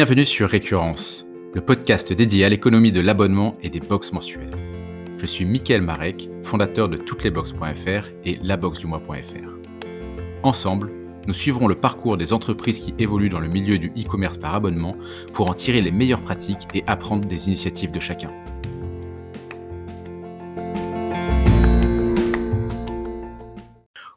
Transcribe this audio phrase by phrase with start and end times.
[0.00, 4.56] Bienvenue sur Récurrence, le podcast dédié à l'économie de l'abonnement et des box mensuelles.
[5.18, 9.50] Je suis Mickaël Marek, fondateur de touteslesbox.fr et laboxdumois.fr.
[10.42, 10.90] Ensemble,
[11.26, 14.96] nous suivrons le parcours des entreprises qui évoluent dans le milieu du e-commerce par abonnement
[15.34, 18.30] pour en tirer les meilleures pratiques et apprendre des initiatives de chacun.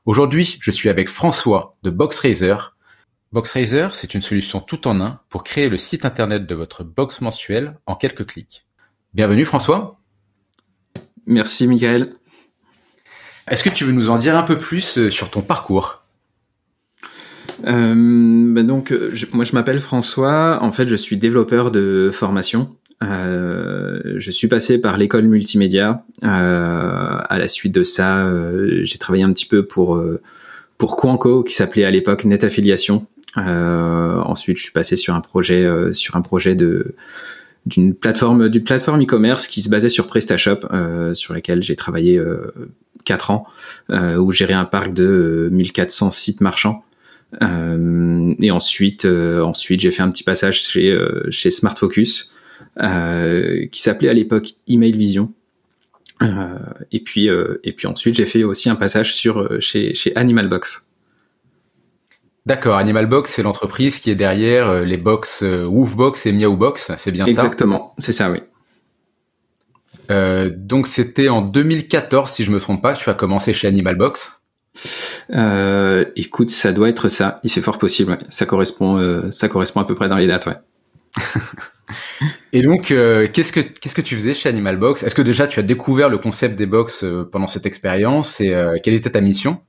[0.05, 2.55] Aujourd'hui, je suis avec François de BoxRaiser.
[3.33, 7.19] BoxRaiser, c'est une solution tout en un pour créer le site internet de votre box
[7.19, 8.67] mensuelle en quelques clics.
[9.15, 9.99] Bienvenue François.
[11.25, 12.13] Merci Michael.
[13.49, 16.03] Est-ce que tu veux nous en dire un peu plus euh, sur ton parcours?
[17.65, 18.93] Euh, bah donc,
[19.31, 20.59] moi je m'appelle François.
[20.61, 22.75] En fait, je suis développeur de formation.
[23.01, 26.05] Euh, je suis passé par l'école multimédia.
[26.23, 28.31] Euh, à la suite de ça,
[28.83, 29.99] j'ai travaillé un petit peu pour
[30.77, 33.07] pour Quanco, qui s'appelait à l'époque Net Affiliation.
[33.35, 36.95] Ensuite, je suis passé sur un projet sur un projet de
[37.65, 40.67] d'une plateforme d'une plateforme e-commerce qui se basait sur PrestaShop,
[41.13, 42.21] sur laquelle j'ai travaillé
[43.05, 43.47] 4 ans,
[43.89, 46.83] où gérais un parc de 1400 sites marchands.
[47.41, 52.31] Euh, et ensuite, euh, ensuite j'ai fait un petit passage chez, euh, chez Smart Focus,
[53.71, 55.31] qui s'appelait à l'époque Email Vision.
[56.91, 60.89] et puis, et puis ensuite, j'ai fait aussi un passage sur chez, chez Animal Box.
[62.45, 67.25] D'accord, Animal Box, c'est l'entreprise qui est derrière les box Woofbox et Meowbox, c'est bien
[67.25, 67.31] ça?
[67.31, 68.39] Exactement, c'est ça, oui.
[70.09, 74.43] donc c'était en 2014, si je me trompe pas, tu as commencé chez Animal Box?
[75.31, 77.39] Euh, écoute, ça doit être ça.
[77.45, 78.17] C'est fort possible.
[78.29, 80.57] Ça correspond, euh, ça correspond à peu près dans les dates, ouais.
[82.53, 85.03] Et donc, euh, qu'est-ce que qu'est-ce que tu faisais chez Animal Box?
[85.03, 88.93] Est-ce que déjà tu as découvert le concept des box pendant cette expérience et quelle
[88.93, 89.59] était ta mission?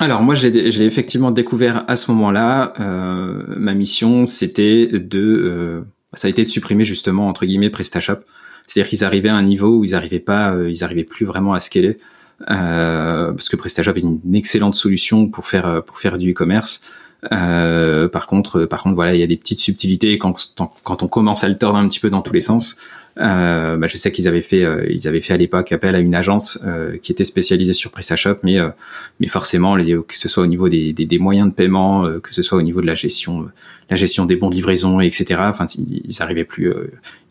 [0.00, 2.72] Alors moi, je l'ai effectivement découvert à ce moment-là.
[2.78, 5.82] ma mission, c'était de,
[6.14, 8.18] ça a été de supprimer justement entre guillemets PrestaShop.
[8.66, 11.58] C'est-à-dire qu'ils arrivaient à un niveau où ils n'arrivaient pas, ils arrivaient plus vraiment à
[11.58, 11.98] scaler.
[12.50, 16.82] Euh, parce que PrestaShop est une excellente solution pour faire euh, pour faire du e-commerce.
[17.32, 21.08] Euh, par contre, par contre, voilà, il y a des petites subtilités quand, quand on
[21.08, 22.78] commence à le tordre un petit peu dans tous les sens.
[23.18, 25.98] Euh, bah, je sais qu'ils avaient fait, euh, ils avaient fait à l'époque appel à
[25.98, 28.58] une agence euh, qui était spécialisée sur PrestaShop, mais
[29.20, 32.42] mais forcément, que ce soit au niveau des, des, des moyens de paiement, que ce
[32.42, 33.48] soit au niveau de la gestion,
[33.90, 35.40] la gestion des bons de livraison, etc.
[35.44, 36.72] Enfin, ils, ils arrivaient plus,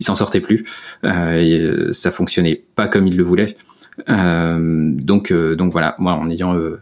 [0.00, 0.64] ils s'en sortaient plus.
[1.04, 3.56] Et, ça fonctionnait pas comme ils le voulaient.
[4.08, 6.80] Euh, donc, euh, donc voilà, moi en ayant euh,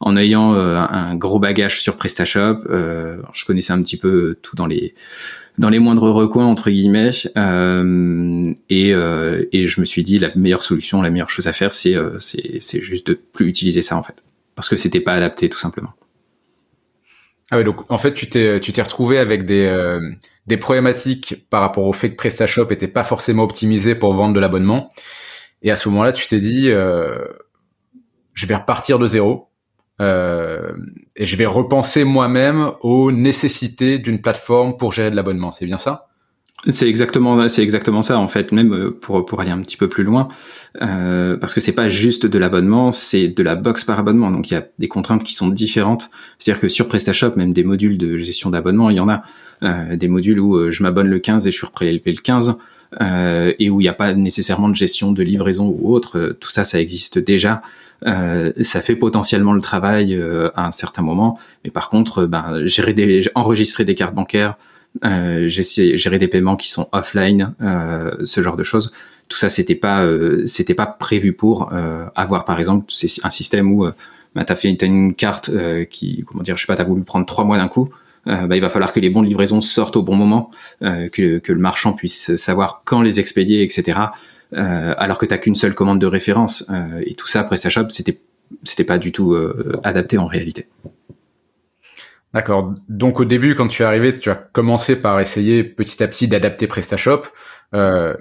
[0.00, 4.94] en ayant un gros bagage sur PrestaShop, je connaissais un petit peu tout dans les
[5.58, 7.10] dans les moindres recoins entre guillemets
[8.68, 11.96] et, et je me suis dit la meilleure solution la meilleure chose à faire c'est
[12.20, 14.24] c'est juste de plus utiliser ça en fait.
[14.54, 15.92] Parce que c'était pas adapté tout simplement.
[17.50, 19.68] Ah ouais donc en fait tu t'es tu t'es retrouvé avec des
[20.48, 24.40] des problématiques par rapport au fait que PrestaShop était pas forcément optimisé pour vendre de
[24.40, 24.88] l'abonnement.
[25.62, 27.18] Et à ce moment-là, tu t'es dit, euh,
[28.32, 29.47] je vais repartir de zéro
[30.00, 30.72] euh,
[31.16, 35.52] et je vais repenser moi-même aux nécessités d'une plateforme pour gérer de l'abonnement.
[35.52, 36.08] C'est bien ça?
[36.70, 38.50] C'est exactement, c'est exactement ça en fait.
[38.50, 40.26] Même euh, pour pour aller un petit peu plus loin,
[40.82, 44.30] euh, parce que c'est pas juste de l'abonnement, c'est de la box par abonnement.
[44.32, 46.10] Donc il y a des contraintes qui sont différentes.
[46.38, 49.22] C'est-à-dire que sur PrestaShop, même des modules de gestion d'abonnement, il y en a
[49.62, 52.58] euh, des modules où euh, je m'abonne le 15 et je suis prélevé le 15.
[53.02, 56.18] Euh, et où il n'y a pas nécessairement de gestion de livraison ou autre.
[56.18, 57.60] Euh, tout ça, ça existe déjà.
[58.06, 62.64] Euh, ça fait potentiellement le travail euh, à un certain moment, mais par contre, ben,
[62.64, 64.56] gérer des, enregistrer des cartes bancaires,
[65.04, 67.54] euh, gérer des paiements qui sont offline,
[68.24, 68.92] ce genre de choses.
[69.28, 70.06] Tout ça, c'était pas,
[70.46, 71.70] c'était pas prévu pour
[72.14, 72.92] avoir, par exemple,
[73.22, 73.86] un système où
[74.34, 75.50] ben, t'as fait une carte
[75.90, 77.90] qui, comment dire, je sais pas, t'as voulu prendre trois mois d'un coup.
[78.28, 80.50] Euh, bah, il va falloir que les bons de livraison sortent au bon moment,
[80.82, 83.98] euh, que, que, le marchand puisse savoir quand les expédier, etc.
[84.54, 86.70] Euh, alors que tu n'as qu'une seule commande de référence.
[87.04, 88.20] et tout ça, PrestaShop, c'était
[88.62, 89.36] c'était pas du tout
[89.84, 90.68] adapté en réalité.
[92.32, 92.74] D'accord.
[92.88, 96.28] Donc au début, quand tu es arrivé, tu as commencé par essayer petit à petit
[96.28, 97.24] d'adapter PrestaShop,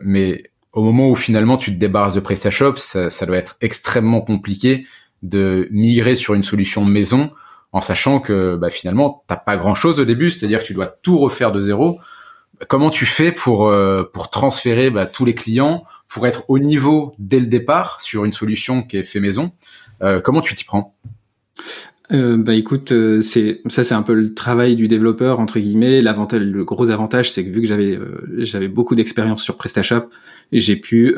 [0.02, 0.44] mais
[0.74, 4.86] au moment où finalement tu te débarrasses de PrestaShop, ça, ça doit être extrêmement compliqué
[5.24, 7.32] de migrer sur une solution maison
[7.72, 10.88] en sachant que bah, finalement t'as pas grand chose au début, c'est-à-dire que tu dois
[10.88, 12.00] tout refaire de zéro.
[12.70, 17.14] Comment tu fais pour euh, pour transférer bah, tous les clients, pour être au niveau
[17.20, 19.52] dès le départ sur une solution qui est fait maison
[20.02, 20.96] euh, Comment tu t'y prends?
[22.14, 26.02] Euh, bah écoute, euh, c'est ça c'est un peu le travail du développeur entre guillemets.
[26.02, 28.00] L'avantage, le gros avantage, c'est que vu que j'avais
[28.38, 30.10] j'avais beaucoup d'expérience sur PrestaShop,
[30.54, 31.16] j'ai pu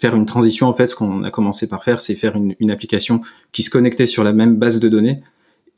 [0.00, 0.66] faire une transition.
[0.66, 3.20] En fait, ce qu'on a commencé par faire, c'est faire une, une application
[3.52, 5.22] qui se connectait sur la même base de données,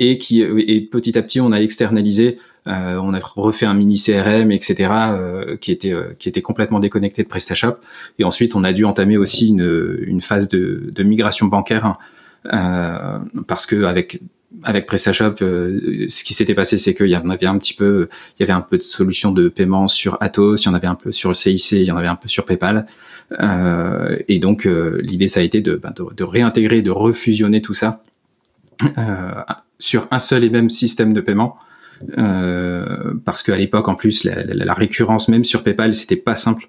[0.01, 3.97] et qui et petit à petit on a externalisé euh, on a refait un mini
[3.99, 7.77] CRM, etc., euh, qui était euh, qui était complètement déconnecté de PrestaShop.
[8.19, 11.97] Et ensuite, on a dû entamer aussi une, une phase de, de migration bancaire
[12.45, 14.21] hein, parce que avec
[14.65, 18.41] avec PrestaShop, ce qui s'était passé, c'est qu'il y en avait un petit peu, il
[18.41, 20.97] y avait un peu de solutions de paiement sur Atos, il y en avait un
[20.97, 22.87] peu sur le CIC, il y en avait un peu sur PayPal.
[23.41, 27.75] Euh, et donc, l'idée, ça a été de, ben, de, de, réintégrer, de refusionner tout
[27.75, 28.03] ça
[28.99, 29.43] euh,
[29.81, 31.59] sur un seul et même système de paiement
[32.19, 36.35] euh, parce qu'à l'époque, en plus, la, la, la, récurrence même sur PayPal, c'était pas
[36.35, 36.69] simple.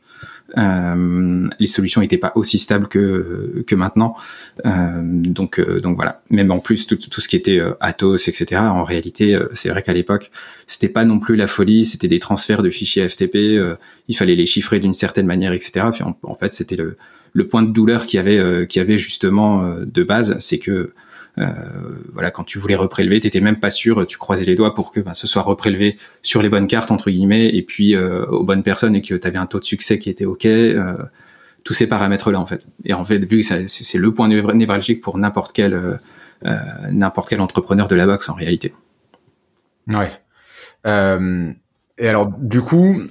[0.58, 4.18] Euh, les solutions n'étaient pas aussi stables que que maintenant.
[4.66, 6.22] Euh, donc euh, donc voilà.
[6.30, 8.60] Même en plus tout, tout ce qui était euh, Atos, etc.
[8.62, 10.32] En réalité, c'est vrai qu'à l'époque,
[10.68, 11.86] c'était pas non plus la folie.
[11.86, 13.62] C'était des transferts de fichiers FTP.
[14.10, 15.88] il fallait les chiffrer d'une certaine manière, etc.
[15.94, 16.98] Puis en, fait, c'était le
[17.34, 20.94] le point de douleur qu'il y avait qui avait justement de base, c'est que euh,
[21.38, 25.00] voilà, quand tu voulais reprélever, t'étais même pas sûr, tu croisais les doigts pour que
[25.00, 28.64] ben, ce soit reprélevé sur les bonnes cartes entre guillemets et puis euh, aux bonnes
[28.64, 30.46] personnes et que tu avais un taux de succès qui était ok.
[30.46, 30.98] Euh,
[31.64, 32.68] tous ces paramètres là en fait.
[32.86, 36.00] Et en fait, vu que c'est le point névralgique pour n'importe quel
[36.90, 38.74] n'importe quel entrepreneur de la boxe en réalité.
[39.88, 40.12] Ouais.
[40.86, 43.04] et alors du coup,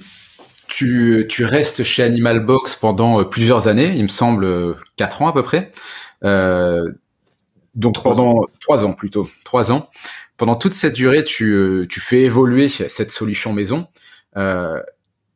[0.67, 5.33] tu, tu restes chez Animal Box pendant plusieurs années, il me semble quatre ans à
[5.33, 5.71] peu près.
[6.23, 6.91] Euh,
[7.75, 9.89] donc trois ans, trois ans plutôt, trois ans.
[10.37, 13.87] Pendant toute cette durée, tu, euh, tu fais évoluer cette solution maison.
[14.37, 14.81] Euh,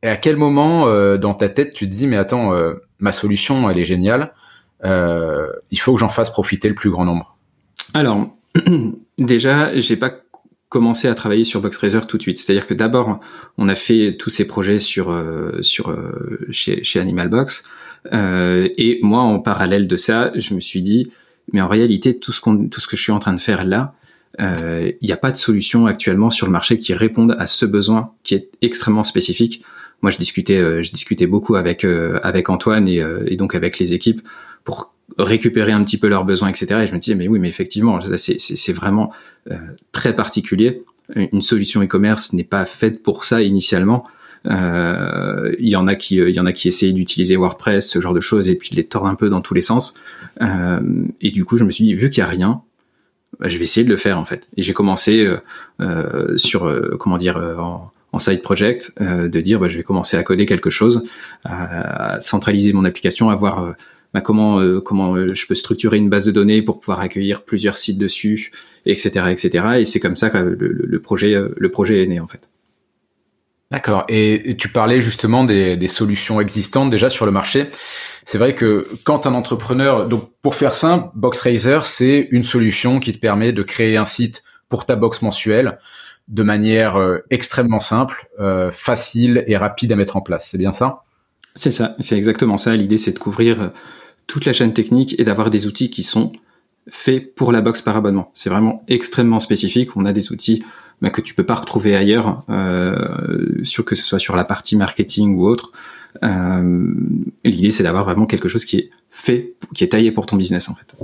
[0.05, 3.11] et à quel moment euh, dans ta tête tu te dis mais attends, euh, ma
[3.11, 4.33] solution elle est géniale,
[4.83, 7.35] euh, il faut que j'en fasse profiter le plus grand nombre?
[7.95, 8.27] Alors
[9.17, 10.11] déjà, j'ai pas
[10.69, 12.37] commencé à travailler sur BoxRaiser tout de suite.
[12.37, 13.19] C'est-à-dire que d'abord,
[13.57, 15.15] on a fait tous ces projets sur
[15.61, 15.95] sur
[16.51, 17.65] chez, chez Animal Box.
[18.11, 21.11] et moi, en parallèle de ça, je me suis dit
[21.53, 23.65] mais en réalité, tout ce, qu'on, tout ce que je suis en train de faire
[23.65, 23.93] là,
[24.41, 27.65] euh, il n'y a pas de solution actuellement sur le marché qui réponde à ce
[27.65, 29.63] besoin qui est extrêmement spécifique.
[30.01, 33.79] Moi, je discutais, euh, je discutais beaucoup avec euh, avec Antoine et, et, donc avec
[33.79, 34.21] les équipes
[34.63, 36.81] pour récupérer un petit peu leurs besoins, etc.
[36.83, 39.13] Et je me disais, mais oui, mais effectivement, c'est, c'est, vraiment
[39.91, 40.83] très particulier.
[41.15, 44.05] Une solution e-commerce n'est pas faite pour ça initialement.
[44.47, 47.99] Euh, il y en a qui, il y en a qui essayent d'utiliser WordPress, ce
[47.99, 49.99] genre de choses, et puis les tordent un peu dans tous les sens.
[50.41, 52.61] Euh, et du coup, je me suis dit, vu qu'il y a rien,
[53.39, 54.47] bah, je vais essayer de le faire en fait.
[54.57, 55.37] Et j'ai commencé euh,
[55.81, 60.17] euh sur, euh, comment dire, en, en, side project, de dire, bah, je vais commencer
[60.17, 61.03] à coder quelque chose,
[61.43, 63.75] à, centraliser mon application, à voir
[64.13, 67.97] bah, comment comment je peux structurer une base de données pour pouvoir accueillir plusieurs sites
[67.97, 68.51] dessus,
[68.85, 69.65] etc., etc.
[69.79, 72.49] Et c'est comme ça que le, le, projet le projet est né en fait.
[73.75, 74.05] D'accord.
[74.07, 77.71] Et, tu parlais justement des, des, solutions existantes déjà sur le marché.
[78.23, 83.11] C'est vrai que quand un entrepreneur, donc pour faire simple, BoxRaiser, c'est une solution qui
[83.11, 85.77] te permet de créer un site pour ta box mensuelle
[86.29, 90.47] de manière euh, extrêmement simple, euh, facile et rapide à mettre en place.
[90.49, 91.03] C'est bien ça?
[91.53, 91.97] C'est ça.
[91.99, 92.77] C'est exactement ça.
[92.77, 93.67] L'idée, c'est de couvrir euh,
[94.25, 96.31] toute la chaîne technique et d'avoir des outils qui sont
[96.89, 98.31] faits pour la box par abonnement.
[98.35, 99.97] C'est vraiment extrêmement spécifique.
[99.97, 100.63] On a des outils
[101.01, 104.75] bah, que tu peux pas retrouver ailleurs, euh, sur que ce soit sur la partie
[104.75, 105.71] marketing ou autre.
[106.23, 106.93] Euh,
[107.43, 110.69] L'idée, c'est d'avoir vraiment quelque chose qui est fait, qui est taillé pour ton business
[110.69, 110.95] en fait.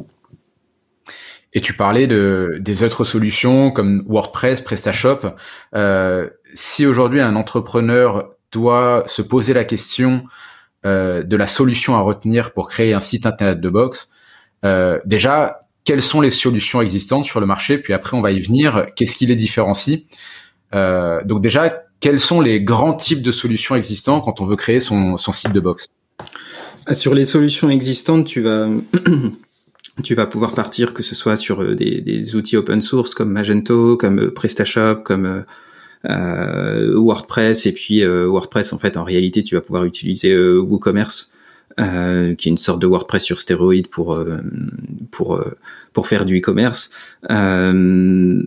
[1.54, 5.34] Et tu parlais de des autres solutions comme WordPress, PrestaShop.
[5.76, 10.26] Euh, si aujourd'hui un entrepreneur doit se poser la question
[10.86, 14.12] euh, de la solution à retenir pour créer un site internet de box,
[14.64, 18.40] euh, déjà quelles sont les solutions existantes sur le marché, puis après on va y
[18.40, 20.06] venir, qu'est-ce qui les différencie?
[20.76, 24.80] Euh, donc déjà, quels sont les grands types de solutions existantes quand on veut créer
[24.80, 25.88] son, son site de box
[26.86, 28.70] ah, Sur les solutions existantes, tu vas,
[30.04, 33.98] tu vas pouvoir partir que ce soit sur euh, des, outils open source comme Magento,
[33.98, 35.46] comme euh, PrestaShop, comme
[36.04, 41.32] WordPress, et puis WordPress en fait en réalité tu vas pouvoir utiliser WooCommerce
[41.80, 44.38] euh, qui est une sorte de WordPress sur stéroïde pour euh,
[45.12, 45.58] pour euh,
[45.94, 46.92] pour faire du e-commerce.
[47.30, 48.46] bon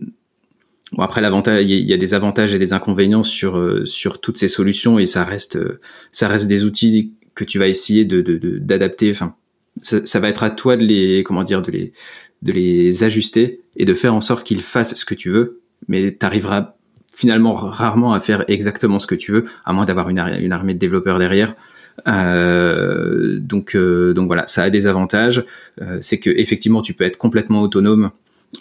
[0.97, 4.99] après l'avantage, il y a des avantages et des inconvénients sur sur toutes ces solutions
[4.99, 5.57] et ça reste
[6.11, 8.21] ça reste des outils que tu vas essayer de
[8.59, 9.11] d'adapter.
[9.11, 9.35] enfin,
[9.81, 11.93] ça, va être à toi de les comment dire de les
[12.41, 16.15] de les ajuster et de faire en sorte qu'ils fassent ce que tu veux, mais
[16.17, 16.75] tu arriveras
[17.13, 20.79] finalement rarement à faire exactement ce que tu veux, à moins d'avoir une armée de
[20.79, 21.55] développeurs derrière.
[22.07, 25.43] Euh, donc, euh, donc voilà, ça a des avantages.
[25.81, 28.11] Euh, c'est que effectivement, tu peux être complètement autonome.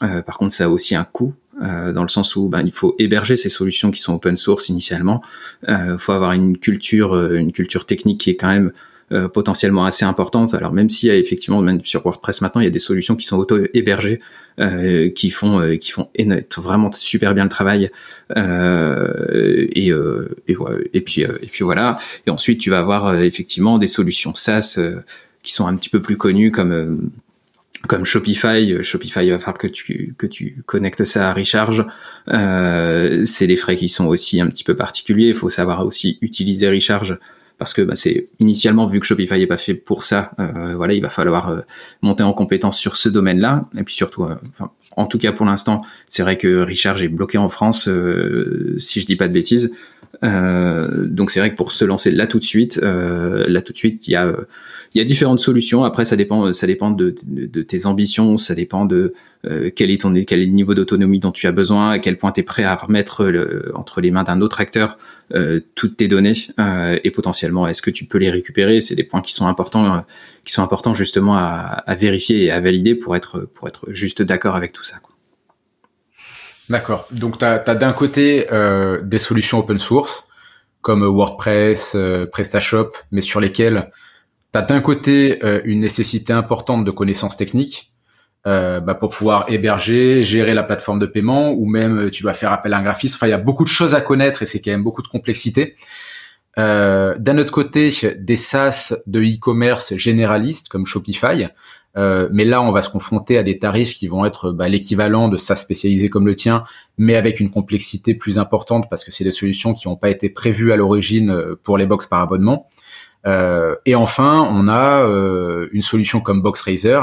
[0.00, 1.34] par contre, ça a aussi un coût.
[1.60, 5.22] dans le sens où ben, il faut héberger ces solutions qui sont open source initialement.
[5.68, 8.72] Il faut avoir une culture, une culture technique qui est quand même
[9.12, 10.54] euh, potentiellement assez importante.
[10.54, 13.16] Alors même s'il y a effectivement même sur WordPress maintenant, il y a des solutions
[13.16, 14.20] qui sont auto-hébergées,
[14.60, 16.08] euh, qui font euh, qui font
[16.56, 17.90] vraiment super bien le travail.
[18.34, 20.56] et, et,
[20.94, 21.98] et puis et puis voilà.
[22.26, 24.78] Et ensuite tu vas avoir effectivement des solutions SaaS
[25.42, 27.10] qui sont un petit peu plus connues comme
[27.88, 31.84] comme Shopify, Shopify il va falloir que tu que tu connectes ça à Recharge.
[32.28, 35.28] Euh, c'est des frais qui sont aussi un petit peu particuliers.
[35.28, 37.18] Il faut savoir aussi utiliser Recharge
[37.64, 40.92] parce que bah, c'est initialement vu que Shopify est pas fait pour ça, euh, voilà,
[40.92, 41.60] il va falloir euh,
[42.02, 43.70] monter en compétence sur ce domaine-là.
[43.78, 44.34] Et puis surtout, euh,
[44.98, 47.88] en tout cas pour l'instant, c'est vrai que Richard est bloqué en France,
[48.76, 49.72] si je dis pas de bêtises.
[50.22, 54.06] donc c'est vrai que pour se lancer là tout de suite, là tout de suite,
[54.08, 54.30] il y a
[54.94, 55.84] il y a différentes solutions.
[55.84, 59.14] Après, ça dépend, ça dépend de, tes ambitions, ça dépend de
[59.46, 62.18] euh, quel est ton quel est le niveau d'autonomie dont tu as besoin, à quel
[62.18, 63.26] point tu es prêt à remettre
[63.74, 64.96] entre les mains d'un autre acteur
[65.34, 66.34] euh, toutes tes données?
[66.58, 68.80] Euh, et potentiellement est-ce que tu peux les récupérer?
[68.80, 70.04] C'est des points qui sont importants,
[70.44, 74.22] qui sont importants justement à, à, vérifier et à valider pour être pour être juste
[74.22, 74.96] d'accord avec tout ça.
[76.70, 77.06] D'accord.
[77.10, 78.46] Donc tu as, d'un côté
[79.02, 80.26] des solutions open source
[80.80, 81.96] comme WordPress,
[82.30, 83.90] PrestaShop, mais sur lesquelles
[84.52, 87.93] tu as d'un côté une nécessité importante de connaissances techniques
[88.46, 92.34] euh, bah, pour pouvoir héberger, gérer la plateforme de paiement, ou même euh, tu dois
[92.34, 93.14] faire appel à un graphiste.
[93.14, 95.08] Enfin, il y a beaucoup de choses à connaître et c'est quand même beaucoup de
[95.08, 95.76] complexité.
[96.58, 101.48] Euh, d'un autre côté, des SaaS de e-commerce généralistes comme Shopify.
[101.96, 105.28] Euh, mais là, on va se confronter à des tarifs qui vont être bah, l'équivalent
[105.28, 106.64] de SaaS spécialisé comme le tien,
[106.98, 110.28] mais avec une complexité plus importante parce que c'est des solutions qui n'ont pas été
[110.28, 112.68] prévues à l'origine pour les box par abonnement.
[113.86, 115.06] Et enfin, on a
[115.72, 117.00] une solution comme BoxRaiser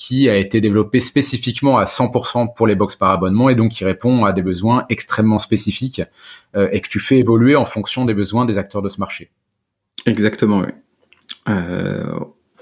[0.00, 3.84] qui a été développée spécifiquement à 100% pour les box par abonnement et donc qui
[3.84, 6.00] répond à des besoins extrêmement spécifiques
[6.56, 9.30] euh, et que tu fais évoluer en fonction des besoins des acteurs de ce marché.
[10.06, 10.72] Exactement, oui.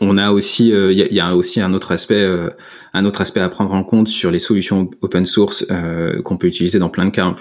[0.01, 2.27] On a aussi, il y, a aussi un autre aspect
[2.95, 6.47] un autre aspect à prendre en compte sur les solutions open source euh, qu'on peut
[6.47, 7.35] utiliser dans plein de cas.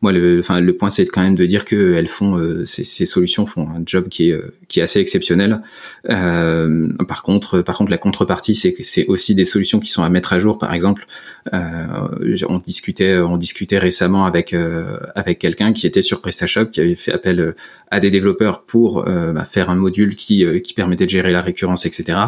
[0.00, 2.84] moi, le, enfin, le point, c'est quand même de dire que elles font, euh, ces,
[2.84, 5.60] ces, solutions font un job qui est, euh, qui est assez exceptionnel.
[6.08, 10.02] Euh, par contre, par contre, la contrepartie, c'est que c'est aussi des solutions qui sont
[10.02, 10.58] à mettre à jour.
[10.58, 11.06] Par exemple,
[11.52, 14.54] euh, on discutait, on discutait récemment avec
[15.14, 17.54] avec quelqu'un qui était sur PrestaShop, qui avait fait appel
[17.90, 21.61] à des développeurs pour bah, faire un module qui qui permettait de gérer la récurrence,
[21.84, 22.18] etc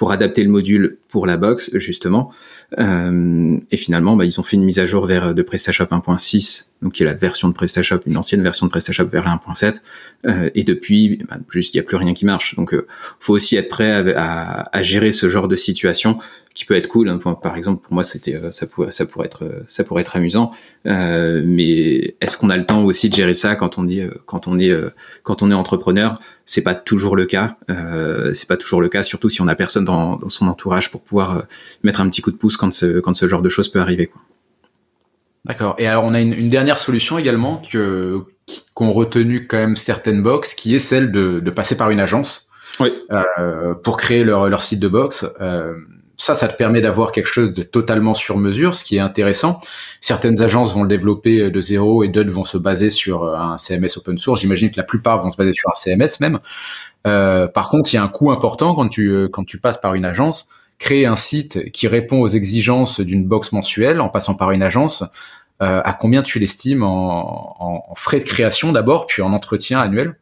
[0.00, 2.32] pour adapter le module pour la box justement.
[2.78, 6.68] Euh, et finalement, bah, ils ont fait une mise à jour vers de PrestaShop 1.6,
[6.80, 9.82] donc qui est la version de PrestaShop, une ancienne version de PrestaShop vers la 1.7.
[10.24, 12.54] Euh, et depuis, bah, juste il n'y a plus rien qui marche.
[12.56, 12.86] Donc, euh,
[13.18, 16.18] faut aussi être prêt à, gérer ce genre de situation
[16.60, 17.08] qui peut être cool.
[17.08, 17.18] Hein.
[17.18, 20.14] Par exemple, pour moi, c'était euh, ça pourrait ça pourrait être euh, ça pourrait être
[20.14, 20.50] amusant.
[20.86, 24.46] Euh, mais est-ce qu'on a le temps aussi de gérer ça quand on dit quand
[24.46, 24.70] on est
[25.22, 26.20] quand on est entrepreneur?
[26.44, 27.56] C'est pas toujours le cas.
[27.70, 30.90] Euh, c'est pas toujours le cas, surtout si on a personne dans, dans son entourage
[30.90, 31.44] pour pouvoir
[31.82, 34.08] mettre un petit coup de pouce quand ce quand ce genre de choses peut arriver.
[34.08, 34.20] Quoi.
[35.46, 35.76] D'accord.
[35.78, 38.20] Et alors on a une, une dernière solution également que
[38.74, 42.48] qu'ont retenu quand même certaines box, qui est celle de, de passer par une agence.
[42.78, 42.92] Oui.
[43.10, 45.26] Euh, pour créer leur, leur site de box.
[45.40, 45.74] Euh,
[46.20, 49.56] ça, ça te permet d'avoir quelque chose de totalement sur mesure, ce qui est intéressant.
[50.02, 53.36] Certaines agences vont le développer euh, de zéro et d'autres vont se baser sur euh,
[53.36, 54.42] un CMS open source.
[54.42, 56.38] J'imagine que la plupart vont se baser sur un CMS même.
[57.06, 59.94] Euh, par contre, il y a un coût important quand tu quand tu passes par
[59.94, 60.46] une agence.
[60.78, 65.04] Créer un site qui répond aux exigences d'une box mensuelle en passant par une agence,
[65.58, 70.16] à combien tu l'estimes en frais de création d'abord, puis en entretien annuel?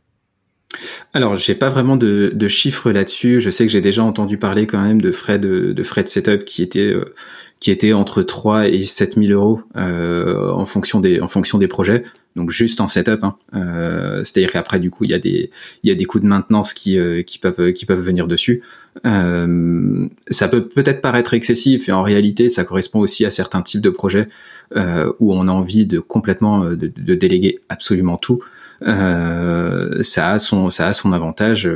[1.14, 3.40] Alors, j'ai pas vraiment de, chiffres là-dessus.
[3.40, 6.62] Je sais que j'ai déjà entendu parler quand même de frais de, de setup qui
[6.62, 7.14] étaient euh,
[7.60, 11.68] qui étaient entre 3 et 7 000 euros euh, en fonction des en fonction des
[11.68, 12.04] projets.
[12.36, 13.24] Donc juste en setup.
[13.24, 13.36] Hein.
[13.54, 15.50] Euh, C'est-à-dire qu'après du coup il y a des
[15.82, 18.62] il y a des coûts de maintenance qui qui peuvent qui peuvent venir dessus.
[19.02, 23.90] Ça peut peut-être paraître excessif et en réalité ça correspond aussi à certains types de
[23.90, 24.28] projets
[24.74, 28.40] où on a envie de complètement de déléguer absolument tout.
[28.82, 31.68] Euh, ça a son ça a son avantage.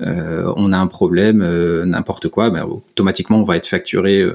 [0.00, 4.26] Euh, on a un problème, euh, n'importe quoi, ben, automatiquement on va être facturé,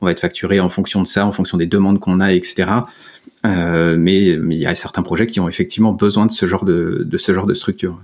[0.00, 2.70] on va être facturé en fonction de ça, en fonction des demandes qu'on a, etc.
[3.42, 7.18] mais il y a certains projets qui ont effectivement besoin de ce genre de, de
[7.18, 8.00] ce genre de structure.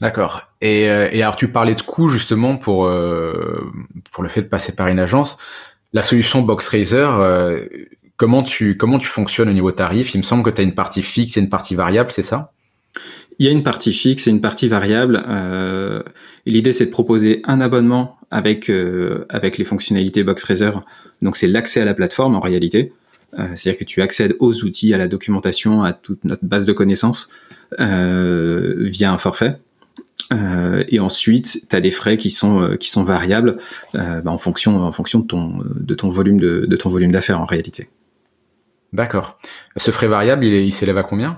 [0.00, 0.42] D'accord.
[0.60, 2.88] Et, et, alors tu parlais de coûts justement pour
[4.12, 5.36] pour le fait de passer par une agence.
[5.92, 7.08] La solution BoxRaiser,
[8.18, 10.12] Comment tu, comment tu fonctionnes au niveau tarif?
[10.12, 12.52] Il me semble que tu as une partie fixe et une partie variable, c'est ça?
[13.38, 15.22] Il y a une partie fixe et une partie variable.
[15.28, 16.02] Euh,
[16.44, 20.72] L'idée, c'est de proposer un abonnement avec, euh, avec les fonctionnalités BoxRaiser.
[21.22, 22.92] Donc, c'est l'accès à la plateforme en réalité.
[23.38, 26.72] Euh, C'est-à-dire que tu accèdes aux outils, à la documentation, à toute notre base de
[26.72, 27.32] connaissances
[27.78, 29.58] via un forfait.
[30.88, 33.58] Et ensuite, tu as des frais qui sont qui sont variables
[33.94, 37.40] bah, en fonction en fonction de ton de ton volume de, de ton volume d'affaires
[37.40, 37.88] en réalité.
[38.92, 39.38] D'accord.
[39.76, 41.36] Ce frais variable, il, s'élève à combien?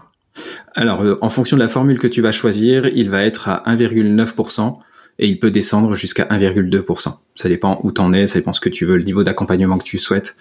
[0.75, 4.78] Alors, en fonction de la formule que tu vas choisir, il va être à 1,9%
[5.19, 7.14] et il peut descendre jusqu'à 1,2%.
[7.37, 9.76] Ça dépend où tu en es, ça dépend ce que tu veux, le niveau d'accompagnement
[9.76, 10.35] que tu souhaites.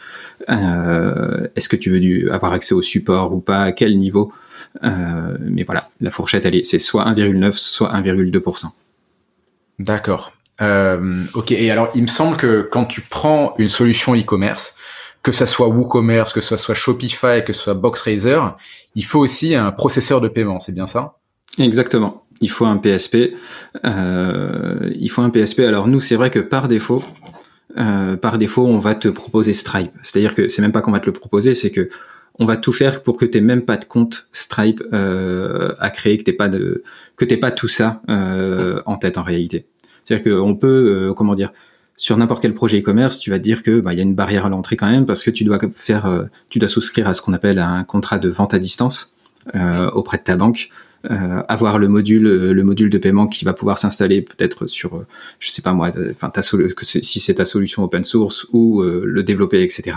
[0.49, 4.31] Euh, Est-ce que tu veux du, avoir accès au support ou pas, à quel niveau?
[4.83, 8.67] Euh, Mais voilà, la fourchette, elle est, c'est soit 1,9, soit 1,2%.
[9.79, 10.33] D'accord.
[10.61, 14.77] Euh, ok, et alors il me semble que quand tu prends une solution e-commerce,
[15.23, 18.39] que ça soit WooCommerce, que ce soit Shopify, que ce soit BoxRaiser,
[18.95, 21.17] il faut aussi un processeur de paiement, c'est bien ça?
[21.57, 22.23] Exactement.
[22.41, 23.33] Il faut un PSP.
[23.85, 25.59] Euh, il faut un PSP.
[25.61, 27.03] Alors nous, c'est vrai que par défaut,
[27.77, 29.91] euh, par défaut, on va te proposer Stripe.
[30.01, 31.89] C'est-à-dire que c'est même pas qu'on va te le proposer, c'est que
[32.39, 36.17] on va tout faire pour que tu même pas de compte Stripe euh, à créer,
[36.17, 36.83] que t'aies pas de,
[37.17, 39.67] que t'aies pas tout ça euh, en tête en réalité.
[40.05, 41.51] C'est-à-dire qu'on peut, euh, comment dire,
[41.99, 44.15] sur n'importe quel projet e-commerce, tu vas te dire que bah, il y a une
[44.15, 47.13] barrière à l'entrée quand même parce que tu dois faire, euh, tu dois souscrire à
[47.13, 49.17] ce qu'on appelle un contrat de vente à distance
[49.53, 50.69] euh, auprès de ta banque.
[51.09, 55.05] Euh, avoir le module le module de paiement qui va pouvoir s'installer peut-être sur
[55.39, 59.63] je sais pas moi enfin ta si c'est ta solution open source ou le développer
[59.63, 59.95] etc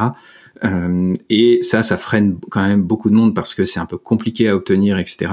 [0.63, 3.99] euh, et ça ça freine quand même beaucoup de monde parce que c'est un peu
[3.99, 5.33] compliqué à obtenir etc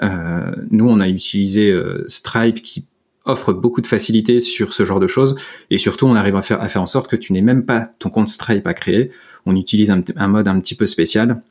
[0.00, 1.76] euh, nous on a utilisé
[2.06, 2.86] Stripe qui
[3.24, 5.36] offre beaucoup de facilité sur ce genre de choses
[5.70, 7.90] et surtout on arrive à faire, à faire en sorte que tu n'aies même pas
[7.98, 9.10] ton compte Stripe à créer.
[9.46, 11.42] On utilise un, mode un petit peu spécial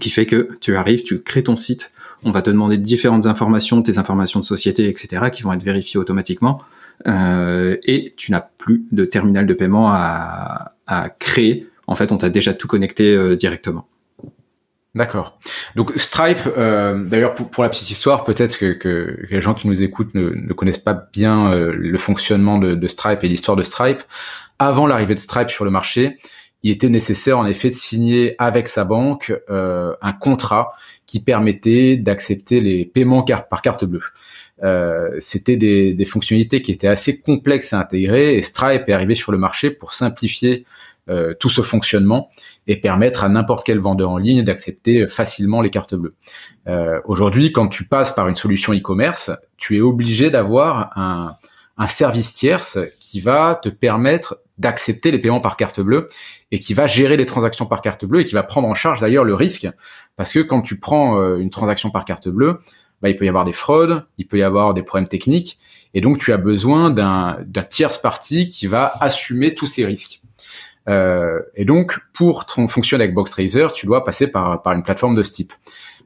[0.00, 1.92] qui fait que tu arrives, tu crées ton site,
[2.22, 5.98] on va te demander différentes informations, tes informations de société, etc., qui vont être vérifiées
[5.98, 6.62] automatiquement
[7.06, 11.66] euh, et tu n'as plus de terminal de paiement à, à créer.
[11.86, 13.86] En fait, on t'a déjà tout connecté euh, directement.
[14.94, 15.38] D'accord.
[15.76, 20.14] Donc Stripe, euh, d'ailleurs pour, la petite histoire, peut-être que, les gens qui nous écoutent
[20.14, 24.02] ne, connaissent pas bien euh, le fonctionnement de, Stripe et l'histoire de Stripe.
[24.58, 26.18] Avant l'arrivée de Stripe sur le marché,
[26.64, 30.72] il était nécessaire en effet de signer avec sa banque euh, un contrat
[31.06, 34.02] qui permettait d'accepter les paiements par carte bleue.
[34.64, 39.30] Euh, C'était des, fonctionnalités qui étaient assez complexes à intégrer et Stripe est arrivé sur
[39.30, 40.64] le marché pour simplifier
[41.40, 42.30] tout ce fonctionnement
[42.70, 46.14] et permettre à n'importe quel vendeur en ligne d'accepter facilement les cartes bleues.
[46.68, 51.34] Euh, Aujourd'hui, quand tu passes par une solution e-commerce, tu es obligé d'avoir un,
[51.88, 56.08] service tierce qui va te permettre d'accepter les paiements par carte bleue
[56.52, 59.00] et qui va gérer les transactions par carte bleue et qui va prendre en charge
[59.00, 59.66] d'ailleurs le risque
[60.16, 62.60] parce que quand tu prends euh, une transaction par carte bleue,
[63.00, 65.58] bah, il peut y avoir des fraudes, il peut y avoir des problèmes techniques
[65.94, 70.19] et donc tu as besoin d'un tierce partie qui va assumer tous ces risques.
[70.90, 75.22] Euh, et donc, pour fonctionner avec BoxRaiser, tu dois passer par, par une plateforme de
[75.22, 75.52] ce type.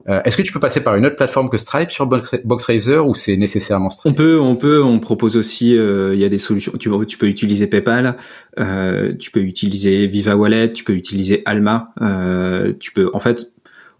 [0.09, 3.14] Euh, Est-ce que tu peux passer par une autre plateforme que Stripe sur BoxRaiser ou
[3.14, 4.12] c'est nécessairement Stripe?
[4.12, 5.77] On peut, on peut, on propose aussi.
[5.77, 6.73] Euh, il y a des solutions.
[6.79, 8.16] Tu, tu peux utiliser PayPal,
[8.59, 11.94] euh, tu peux utiliser Viva Wallet, tu peux utiliser Alma.
[12.03, 13.53] Euh, tu peux, en fait,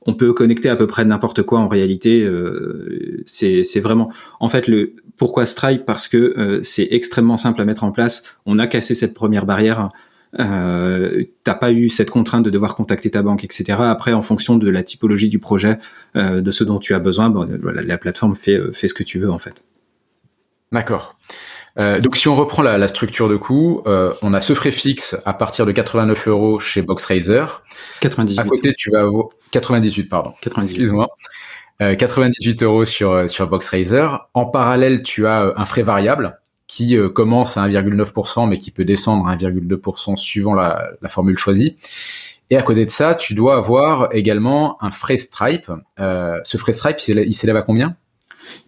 [0.05, 2.29] on peut connecter à peu près n'importe quoi en réalité.
[3.25, 5.87] C'est vraiment, en fait, le pourquoi Stripe?
[5.87, 8.25] Parce que c'est extrêmement simple à mettre en place.
[8.45, 9.89] On a cassé cette première barrière
[10.41, 13.79] euh, t'as pas eu cette contrainte de devoir contacter ta banque, etc.
[13.81, 15.79] Après, en fonction de la typologie du projet,
[16.17, 18.95] euh, de ce dont tu as besoin, bon, la, la, plateforme fait, euh, fait ce
[18.95, 19.65] que tu veux en fait.
[20.73, 21.17] D'accord.
[21.79, 24.71] Euh, donc si on reprend la, la structure de coût, euh, on a ce frais
[24.71, 27.45] fixe à partir de 89 euros chez BoxRaiser.
[28.01, 28.41] 98.
[28.41, 30.33] À côté, tu vas avoir 98, pardon.
[30.43, 30.75] 98.
[30.75, 31.09] Excuse-moi.
[31.83, 34.09] Euh, 98 euros sur sur BoxRaiser.
[34.35, 36.39] En parallèle, tu as un frais variable
[36.75, 41.39] qui euh, commence à 1,9% mais qui peut descendre à 1,2% suivant la, la, formule
[41.39, 41.77] choisie.
[42.51, 45.71] Et à côté de ça, tu dois avoir également un frais Stripe.
[46.01, 47.95] Euh, ce frais Stripe, il s'élève à combien?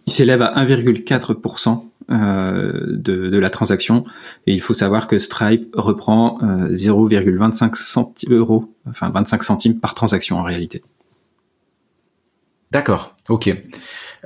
[0.05, 4.05] Il s'élève à 1,4% euh, de, de, la transaction.
[4.45, 9.95] Et il faut savoir que Stripe reprend euh, 0,25 centimes euros, enfin 25 centimes par
[9.95, 10.81] transaction en réalité.
[12.71, 13.53] D'accord, ok.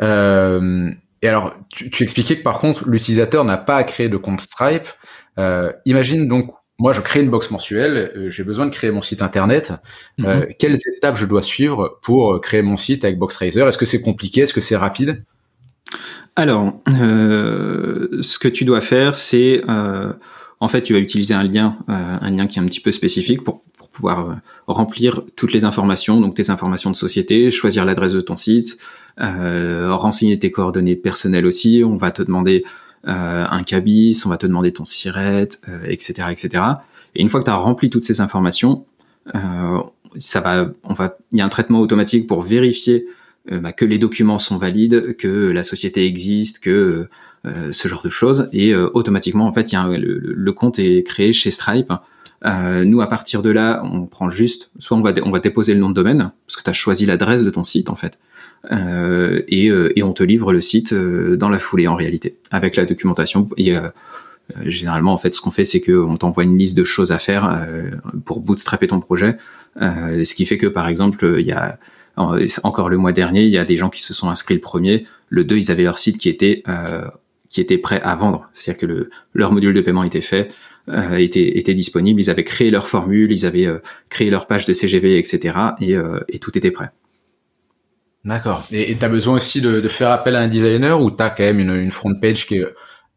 [0.03, 4.17] Euh, et alors, tu, tu, expliquais que par contre, l'utilisateur n'a pas à créer de
[4.17, 4.87] compte Stripe.
[5.37, 9.03] Euh, imagine donc, moi, je crée une box mensuelle, euh, j'ai besoin de créer mon
[9.03, 9.73] site internet.
[10.17, 10.27] Mm -hmm.
[10.27, 14.01] euh, quelles étapes je dois suivre pour créer mon site avec BoxRaiser Est-ce que c'est
[14.01, 14.41] compliqué?
[14.41, 15.23] Est-ce que c'est rapide?
[16.35, 20.13] Alors, euh, ce que tu dois faire, c'est, euh,
[20.59, 22.91] en fait, tu vas utiliser un lien, euh, un lien qui est un petit peu
[22.91, 28.21] spécifique pour pouvoir remplir toutes les informations, donc tes informations de société, choisir l'adresse de
[28.21, 28.77] ton site,
[29.19, 31.83] euh, renseigner tes coordonnées personnelles aussi.
[31.85, 32.63] On va te demander
[33.07, 36.63] euh, un cabis, on va te demander ton SIRET, euh, etc., etc.
[37.15, 38.85] Et une fois que tu as rempli toutes ces informations,
[40.17, 43.05] ça va, on va, il y a un traitement automatique pour vérifier
[43.49, 47.07] bah, que les documents sont valides, que la société existe, que
[47.45, 48.49] ce genre de choses.
[48.53, 51.93] Et automatiquement, en fait, y a le, compte est créé chez Stripe.
[52.43, 55.79] Nous, à partir de là, on prend juste, soit on va, on va déposer le
[55.79, 58.17] nom de domaine, parce que tu as choisi l'adresse de ton site, en fait.
[58.71, 63.47] Et, et, on te livre le site dans la foulée, en réalité, avec la documentation.
[63.57, 63.77] Et,
[64.51, 67.19] euh, généralement, en fait, ce qu'on fait, c'est qu'on t'envoie une liste de choses à
[67.19, 67.91] faire euh,
[68.25, 69.37] pour bootstrapper ton projet.
[69.81, 71.77] Euh, ce qui fait que, par exemple, il y a
[72.17, 75.05] encore le mois dernier, il y a des gens qui se sont inscrits le premier.
[75.29, 76.63] Le 2, ils avaient leur site qui était
[77.49, 78.49] qui était prêt à vendre.
[78.53, 80.51] C'est-à-dire que le, leur module de paiement était fait,
[81.17, 82.21] était, était disponible.
[82.21, 83.67] Ils avaient créé leur formule, ils avaient
[84.09, 85.55] créé leur page de CGV, etc.
[85.79, 85.95] Et,
[86.29, 86.91] et tout était prêt.
[88.23, 88.67] D'accord.
[88.71, 91.29] Et tu as besoin aussi de, de, faire appel à un designer ou tu as
[91.31, 92.65] quand même une, une front page qui est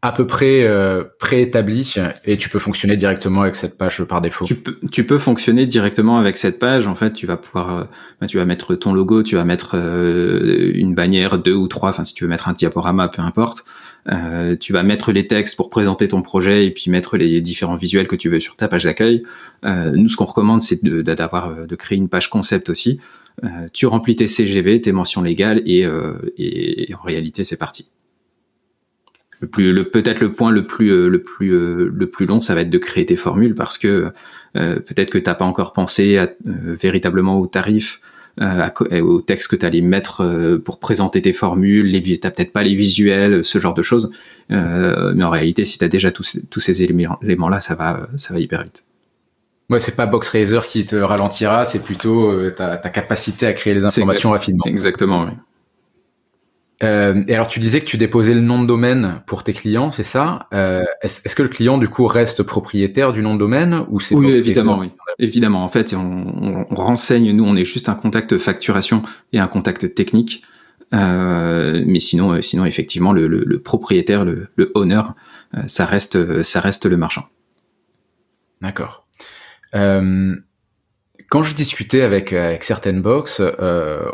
[0.05, 4.45] à peu près euh, préétabli et tu peux fonctionner directement avec cette page par défaut?
[4.45, 6.85] Tu peux, tu peux fonctionner directement avec cette page.
[6.85, 7.83] En fait, tu vas pouvoir, euh,
[8.21, 11.89] bah, tu vas mettre ton logo, tu vas mettre euh, une bannière, deux ou trois.
[11.89, 13.65] Enfin, si tu veux mettre un diaporama, peu importe.
[14.11, 17.75] Euh, tu vas mettre les textes pour présenter ton projet et puis mettre les différents
[17.75, 19.23] visuels que tu veux sur ta page d'accueil.
[19.65, 22.99] Euh, nous, ce qu'on recommande, c'est de, d'avoir, de créer une page concept aussi.
[23.73, 25.85] tu remplis tes CGV, tes mentions légales et,
[26.37, 27.87] et en réalité, c'est parti
[29.39, 32.39] le plus le peut-être le point le plus euh, le plus euh, le plus long
[32.39, 34.11] ça va être de créer tes formules parce que
[34.55, 38.01] euh, peut-être que t'as pas encore pensé à, véritablement au tarif
[38.39, 42.75] au texte que tu allais mettre pour présenter tes formules, les t'as peut-être pas les
[42.75, 44.11] visuels, ce genre de choses.
[44.49, 48.33] mais en réalité, si tu as déjà tous, tous ces éléments, là, ça va ça
[48.33, 48.83] va hyper vite.
[49.69, 53.83] Ouais, c'est pas BoxRaiser qui te ralentira, c'est plutôt ta, ta, capacité à créer les
[53.83, 54.65] informations rapidement.
[54.65, 55.23] Exactement.
[55.23, 55.31] Oui.
[56.83, 59.91] Euh, et alors tu disais que tu déposais le nom de domaine pour tes clients,
[59.91, 60.47] c'est ça?
[60.53, 64.15] Euh, Est-ce que le client du coup reste propriétaire du nom de domaine ou c'est
[64.15, 64.91] Oui, évidemment, oui.
[65.17, 65.63] Évidemment.
[65.63, 67.31] En fait, on, on, renseigne.
[67.31, 70.43] Nous, on est juste un contact facturation et un contact technique.
[70.93, 75.01] Euh, mais sinon, euh, sinon effectivement, le, le, le propriétaire, le, le owner,
[75.55, 77.27] euh, ça reste, ça reste le marchand.
[78.61, 79.05] D'accord.
[79.73, 83.41] quand je discutais avec, avec certaines box,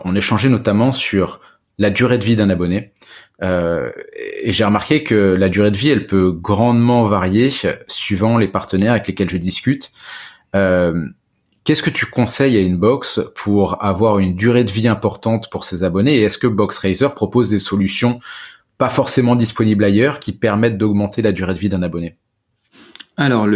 [0.04, 1.40] on échangeait notamment sur
[1.82, 2.94] la durée de vie d'un abonné.
[3.42, 3.90] Euh,
[4.44, 7.50] et j'ai remarqué que la durée de vie, elle peut grandement varier
[7.88, 9.92] suivant les partenaires avec lesquels je discute.
[10.56, 11.08] Euh,
[11.64, 15.66] qu'est-ce que tu conseilles à une box pour avoir une durée de vie importante pour
[15.66, 16.18] ses abonnés?
[16.18, 18.20] Et est-ce que BoxRaiser propose des solutions
[18.78, 22.16] pas forcément disponibles ailleurs qui permettent d'augmenter la durée de vie d'un abonné?
[23.18, 23.48] Alors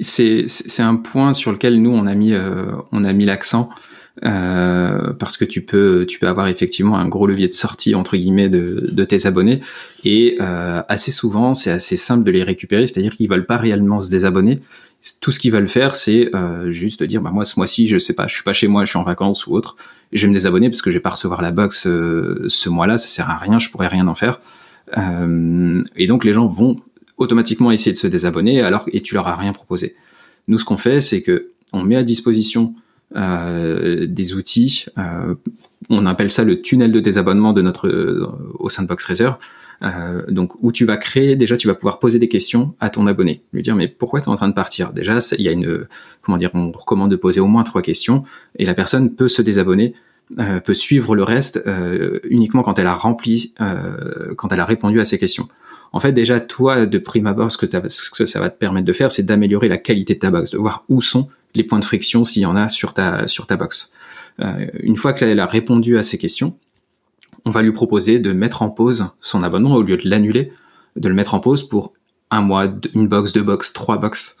[0.00, 0.46] c'est
[0.78, 3.68] un point sur lequel nous on a mis euh, on a mis l'accent
[4.24, 8.16] euh, parce que tu peux, tu peux avoir effectivement un gros levier de sortie entre
[8.16, 9.60] guillemets de, de tes abonnés
[10.04, 14.00] et euh, assez souvent c'est assez simple de les récupérer, c'est-à-dire qu'ils veulent pas réellement
[14.00, 14.60] se désabonner.
[15.20, 18.14] Tout ce qu'ils veulent faire, c'est euh, juste dire bah moi ce mois-ci je sais
[18.14, 19.76] pas, je suis pas chez moi, je suis en vacances ou autre,
[20.12, 22.96] je vais me désabonner parce que je vais pas recevoir la box euh, ce mois-là,
[22.96, 24.40] ça sert à rien, je pourrais rien en faire.
[24.96, 26.76] Euh, et donc les gens vont
[27.18, 29.94] automatiquement essayer de se désabonner alors et tu leur as rien proposé.
[30.48, 32.74] Nous ce qu'on fait, c'est que on met à disposition
[33.14, 34.86] des outils.
[34.98, 35.34] Euh,
[35.90, 38.26] on appelle ça le tunnel de désabonnement de notre euh,
[38.58, 39.30] au sein de BoxRaiser.
[39.82, 43.06] Euh, donc où tu vas créer déjà tu vas pouvoir poser des questions à ton
[43.06, 44.94] abonné lui dire mais pourquoi tu es en train de partir?
[44.94, 45.86] Déjà il y a une
[46.22, 48.24] comment dire on recommande de poser au moins trois questions
[48.58, 49.94] et la personne peut se désabonner
[50.40, 53.52] euh, peut suivre le reste euh, uniquement quand elle a rempli
[54.38, 55.46] quand elle a répondu à ces questions
[55.92, 58.86] en fait déjà toi de prime abord ce que, ce que ça va te permettre
[58.86, 61.78] de faire c'est d'améliorer la qualité de ta box de voir où sont les points
[61.78, 63.92] de friction s'il y en a sur ta, sur ta box.
[64.40, 66.56] Euh, une fois qu'elle a répondu à ces questions,
[67.44, 70.52] on va lui proposer de mettre en pause son abonnement au lieu de l'annuler,
[70.96, 71.92] de le mettre en pause pour
[72.30, 74.36] un mois, une box, deux box, trois box.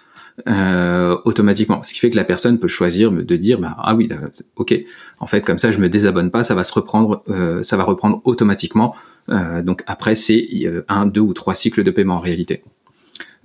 [0.48, 1.82] Euh, automatiquement.
[1.82, 4.10] Ce qui fait que la personne peut choisir de dire bah, ah oui
[4.56, 4.78] ok
[5.18, 7.84] en fait comme ça je me désabonne pas ça va se reprendre euh, ça va
[7.84, 8.94] reprendre automatiquement
[9.28, 10.46] donc après c'est
[10.88, 12.62] un deux ou trois cycles de paiement en réalité.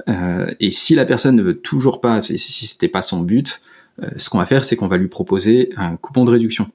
[0.07, 3.61] Euh, et si la personne ne veut toujours pas, si c'était pas son but,
[4.01, 6.69] euh, ce qu'on va faire, c'est qu'on va lui proposer un coupon de réduction.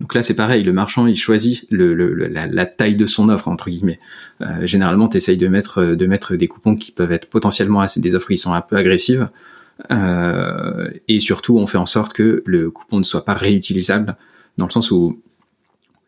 [0.00, 4.00] Donc là, c'est pareil, le marchand, il choisit la, taille de son offre, entre guillemets.
[4.40, 8.00] Euh, généralement, tu essayes de mettre, de mettre des coupons qui peuvent être potentiellement assez,
[8.00, 9.28] des offres qui sont un peu agressives.
[9.90, 14.16] Euh, et surtout, on fait en sorte que le coupon ne soit pas réutilisable,
[14.58, 15.20] dans le sens où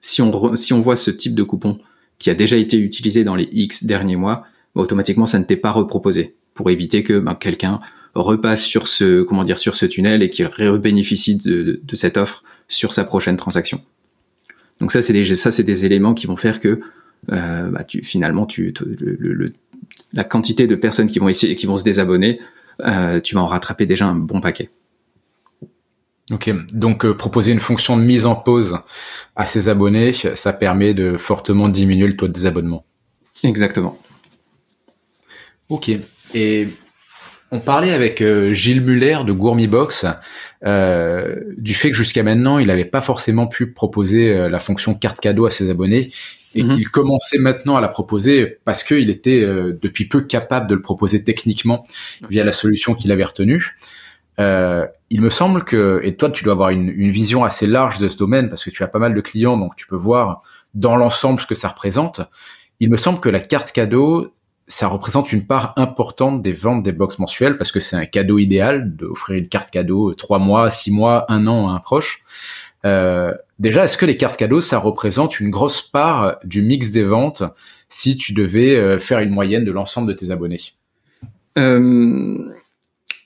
[0.01, 1.79] si on, si on voit ce type de coupon
[2.19, 4.45] qui a déjà été utilisé dans les X derniers mois,
[4.77, 7.81] automatiquement ça ne t'est pas reproposé pour éviter que ben, quelqu'un
[8.15, 12.43] repasse sur ce comment dire sur ce tunnel et qu'il bénéficie de, de, cette offre
[12.69, 13.83] sur sa prochaine transaction.
[14.81, 16.81] Donc ça c'est des ça c'est des éléments qui vont faire que
[17.33, 19.53] euh, bah, tu, finalement tu le,
[20.13, 22.41] la quantité de personnes qui vont essayer qui vont se désabonner,
[22.81, 24.71] euh, tu vas en rattraper déjà un bon paquet.
[26.33, 28.81] Ok, donc proposer une fonction de mise en pause
[29.37, 32.85] à ses abonnés, ça permet de fortement diminuer le taux de désabonnement.
[33.45, 33.97] Exactement.
[35.69, 35.91] Ok,
[36.35, 36.69] et
[37.51, 40.07] on parlait avec Gilles Muller de Gourmibox
[40.65, 45.21] euh, du fait que jusqu'à maintenant, il n'avait pas forcément pu proposer la fonction carte
[45.21, 46.11] cadeau à ses abonnés
[46.57, 46.75] et mhm.
[46.75, 50.81] qu'il commençait maintenant à la proposer parce qu'il était euh, depuis peu capable de le
[50.81, 51.85] proposer techniquement
[52.31, 53.77] via la solution qu'il avait retenue.
[54.41, 57.99] Euh, il me semble que, et toi tu dois avoir une, une, vision assez large
[57.99, 60.43] de ce domaine parce que tu as pas mal de clients, donc tu peux voir
[60.75, 62.21] dans l'ensemble ce que ça représente.
[62.81, 64.35] Il me semble que la carte cadeau,
[64.69, 68.39] ça représente une part importante des ventes des box mensuelles parce que c'est un cadeau
[68.39, 72.25] idéal d'offrir une carte cadeau trois mois, six mois, un an à un proche.
[72.85, 77.05] Euh, déjà, est-ce que les cartes cadeaux, ça représente une grosse part du mix des
[77.05, 77.43] ventes
[77.89, 80.61] si tu devais euh, faire une moyenne de l'ensemble de tes abonnés?
[81.59, 82.53] Euh,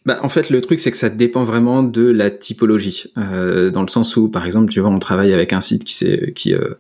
[0.06, 3.12] bah, en fait, le truc, c'est que ça dépend vraiment de la typologie.
[3.16, 6.54] dans le sens où, par exemple, tu vois, on travaille avec un site qui, qui
[6.54, 6.74] euh,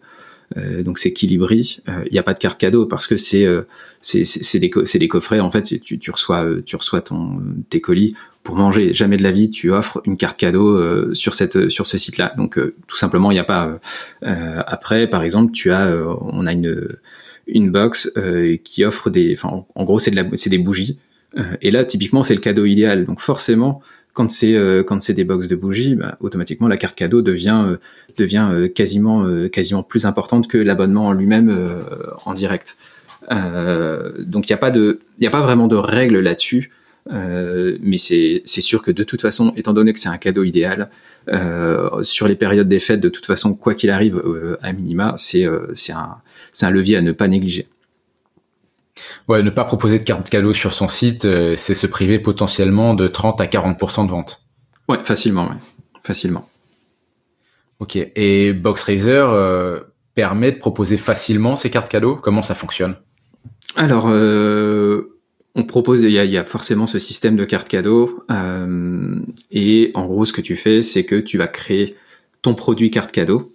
[0.56, 1.80] donc c'est Kilibri.
[2.06, 3.46] Il n'y a pas de carte cadeau parce que c'est
[4.00, 5.40] c'est c'est des, des coffrets.
[5.40, 8.92] En fait, tu, tu reçois tu reçois ton tes colis pour manger.
[8.92, 12.32] Jamais de la vie tu offres une carte cadeau euh, sur cette sur ce site-là.
[12.36, 13.78] Donc euh, tout simplement il n'y a pas.
[14.24, 16.96] Euh, après par exemple tu as on a une
[17.46, 18.12] une box
[18.64, 19.34] qui offre des.
[19.34, 20.98] Enfin en gros c'est de la c'est des bougies.
[21.60, 23.04] et là typiquement c'est le cadeau idéal.
[23.04, 23.82] Donc forcément
[24.20, 27.76] quand c'est quand c'est des box de bougies, bah, automatiquement la carte cadeau devient
[28.18, 31.54] devient quasiment quasiment plus importante que l'abonnement en lui-même
[32.24, 32.76] en direct.
[33.30, 34.56] donc il
[35.20, 36.70] n'y a pas vraiment de règles là-dessus.
[37.12, 40.90] Euh, mais c'est sûr que de toute façon, étant donné que c'est un cadeau idéal,
[41.28, 45.14] euh, sur les périodes des fêtes, de toute façon, quoi qu'il arrive, euh, à minima,
[45.16, 46.16] c'est un,
[46.62, 47.68] un levier à ne pas négliger.
[49.30, 53.06] Ouais, ne pas proposer de carte cadeau sur son site, c'est se priver potentiellement de
[53.06, 54.44] 30 à 40% de vente.
[54.88, 55.56] Ouais, facilement, ouais.
[56.02, 56.48] facilement.
[57.78, 57.96] Ok.
[57.96, 59.24] Et BoxRaiser
[60.14, 62.16] permet de proposer facilement ces cartes cadeaux?
[62.16, 62.96] Comment ça fonctionne?
[63.76, 64.10] Alors,
[65.54, 68.24] on propose, il y, a, forcément ce système de carte cadeau.
[68.30, 69.16] Euh,
[69.50, 71.96] et en gros, ce que tu fais, c'est que tu vas créer
[72.42, 73.54] ton produit carte cadeau.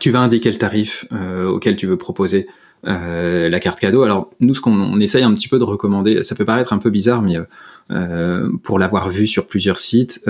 [0.00, 2.48] Tu vas indiquer le tarif euh, auquel tu veux proposer
[2.86, 4.02] euh, la carte cadeau.
[4.02, 6.90] Alors, nous, ce qu'on essaye un petit peu de recommander, ça peut paraître un peu
[6.90, 7.36] bizarre, mais
[8.62, 10.24] pour l'avoir vu sur plusieurs sites,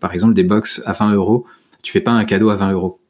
[0.00, 1.46] par exemple, des box à 20 euros,
[1.82, 3.00] tu fais pas un cadeau à 20 euros.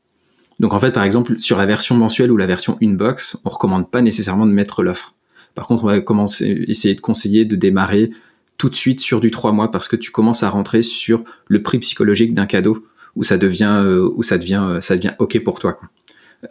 [0.60, 3.50] Donc, en fait, par exemple, sur la version mensuelle ou la version une box, on
[3.50, 5.14] recommande pas nécessairement de mettre l'offre.
[5.54, 8.10] Par contre, on va commencer, essayer de conseiller de démarrer
[8.56, 11.62] tout de suite sur du 3 mois parce que tu commences à rentrer sur le
[11.62, 15.42] prix psychologique d'un cadeau où ça devient, euh, où ça devient, euh, ça devient ok
[15.42, 15.78] pour toi.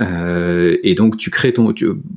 [0.01, 1.73] Euh, et donc tu crées ton,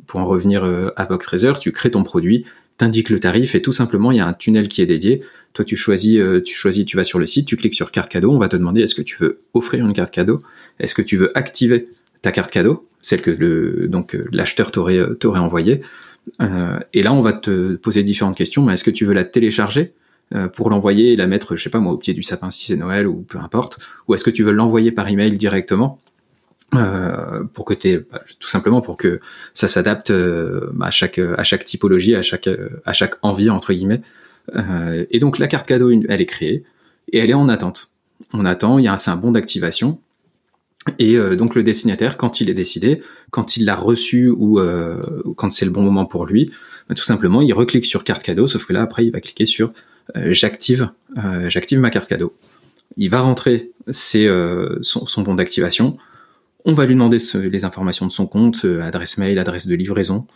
[0.06, 0.64] pour en revenir
[0.96, 2.44] à BoxRaiser, tu crées ton produit,
[2.76, 5.22] t'indiques le tarif et tout simplement il y a un tunnel qui est dédié.
[5.52, 8.30] Toi tu choisis, tu choisis, tu vas sur le site, tu cliques sur carte cadeau,
[8.32, 10.42] on va te demander est-ce que tu veux offrir une carte cadeau,
[10.80, 11.88] est-ce que tu veux activer
[12.22, 15.82] ta carte cadeau, celle que donc l'acheteur t'aurait envoyée.
[16.40, 18.62] Euh, et là, on va te poser différentes questions.
[18.62, 19.92] Mais est-ce que tu veux la télécharger
[20.34, 22.66] euh, pour l'envoyer et la mettre, je sais pas moi, au pied du sapin si
[22.66, 26.00] c'est Noël ou peu importe, ou est-ce que tu veux l'envoyer par email directement?
[26.74, 29.20] Euh, pour que tu bah, tout simplement pour que
[29.54, 32.48] ça s'adapte à chaque à chaque typologie, à chaque
[32.84, 34.02] à chaque envie entre guillemets.
[35.10, 36.64] et donc la carte cadeau, elle est créée
[37.12, 37.92] et elle est en attente.
[38.32, 39.98] On attend, il y a c'est un bon d'activation
[40.98, 45.00] et euh, donc le destinataire, quand il est décidé, quand il l'a reçu ou euh,
[45.36, 46.50] quand c'est le bon moment pour lui,
[46.88, 49.46] bah, tout simplement, il reclique sur carte cadeau, sauf que là, après, il va cliquer
[49.46, 49.72] sur
[50.16, 50.90] euh, j'active,
[51.48, 52.34] j'active ma carte cadeau.
[52.96, 54.30] Il va rentrer ses,
[54.80, 55.98] son, son, bon d'activation.
[56.66, 60.26] On va lui demander les informations de son compte, adresse mail, adresse de livraison.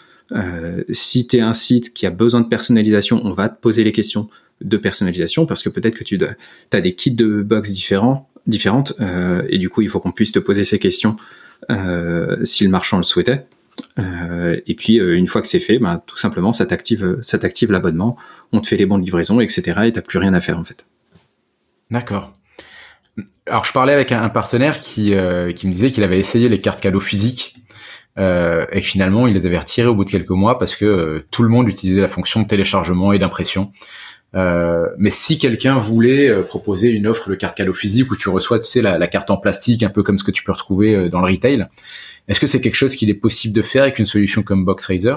[0.89, 4.29] si tu un site qui a besoin de personnalisation, on va te poser les questions
[4.61, 6.19] de personnalisation parce que peut-être que tu
[6.73, 8.93] as des kits de box différents différentes.
[9.01, 11.17] Euh, et du coup, il faut qu'on puisse te poser ces questions
[11.71, 13.47] euh, si le marchand le souhaitait.
[13.99, 17.73] Euh, et puis une fois que c'est fait, bah, tout simplement, ça t'active, ça t'active
[17.73, 18.17] l'abonnement,
[18.53, 19.81] on te fait les bons de livraison, etc.
[19.85, 20.87] Et t'as plus rien à faire en fait.
[21.91, 22.33] D'accord.
[23.47, 25.15] Alors je parlais avec un, partenaire qui,
[25.57, 27.55] qui me disait qu'il avait essayé les cartes cadeaux physiques
[28.19, 31.25] euh, et que finalement il les avait retirées au bout de quelques mois parce que
[31.31, 33.73] tout le monde utilisait la fonction de téléchargement et d'impression.
[34.37, 38.29] Euh, mais si quelqu'un voulait euh, proposer une offre de carte cadeau physique où tu
[38.29, 40.95] reçois, tu sais, la, carte en plastique, un peu comme ce que tu peux retrouver
[40.95, 41.67] euh, dans le retail,
[42.29, 45.17] est-ce que c'est quelque chose qu'il est possible de faire avec une solution comme BoxRaiser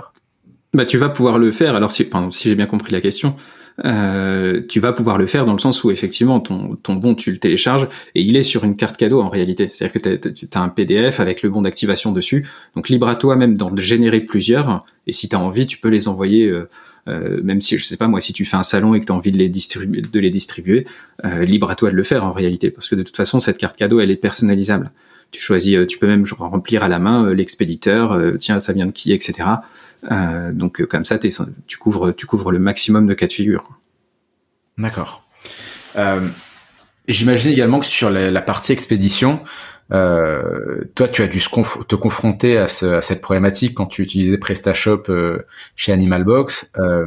[0.74, 1.76] Bah, tu vas pouvoir le faire.
[1.76, 2.10] Alors, si
[2.44, 3.36] j'ai bien compris la question,
[3.86, 7.32] euh, tu vas pouvoir le faire dans le sens où effectivement ton, ton bon tu
[7.32, 9.70] le télécharges et il est sur une carte cadeau en réalité.
[9.70, 12.48] C'est-à-dire que tu as un PDF avec le bon d'activation dessus.
[12.76, 15.90] Donc libre à toi même d'en générer plusieurs et si tu as envie tu peux
[15.90, 16.70] les envoyer euh,
[17.08, 19.12] euh, même si je sais pas moi si tu fais un salon et que tu
[19.12, 20.88] as envie de les distribuer de les distribuer
[21.26, 23.58] euh, libre à toi de le faire en réalité parce que de toute façon cette
[23.58, 24.92] carte cadeau elle est personnalisable
[25.34, 29.12] tu choisis tu peux même remplir à la main l'expéditeur tiens ça vient de qui
[29.12, 29.50] etc
[30.52, 33.70] donc comme ça tu couvres tu couvres le maximum de cas de figure
[34.78, 35.28] d'accord
[37.08, 39.42] j'imagine également que sur la, partie expédition
[39.92, 44.38] euh, toi, tu as dû te confronter à, ce, à, cette problématique quand tu utilisais
[44.38, 46.72] PrestaShop euh, chez Animalbox.
[46.78, 47.06] Euh,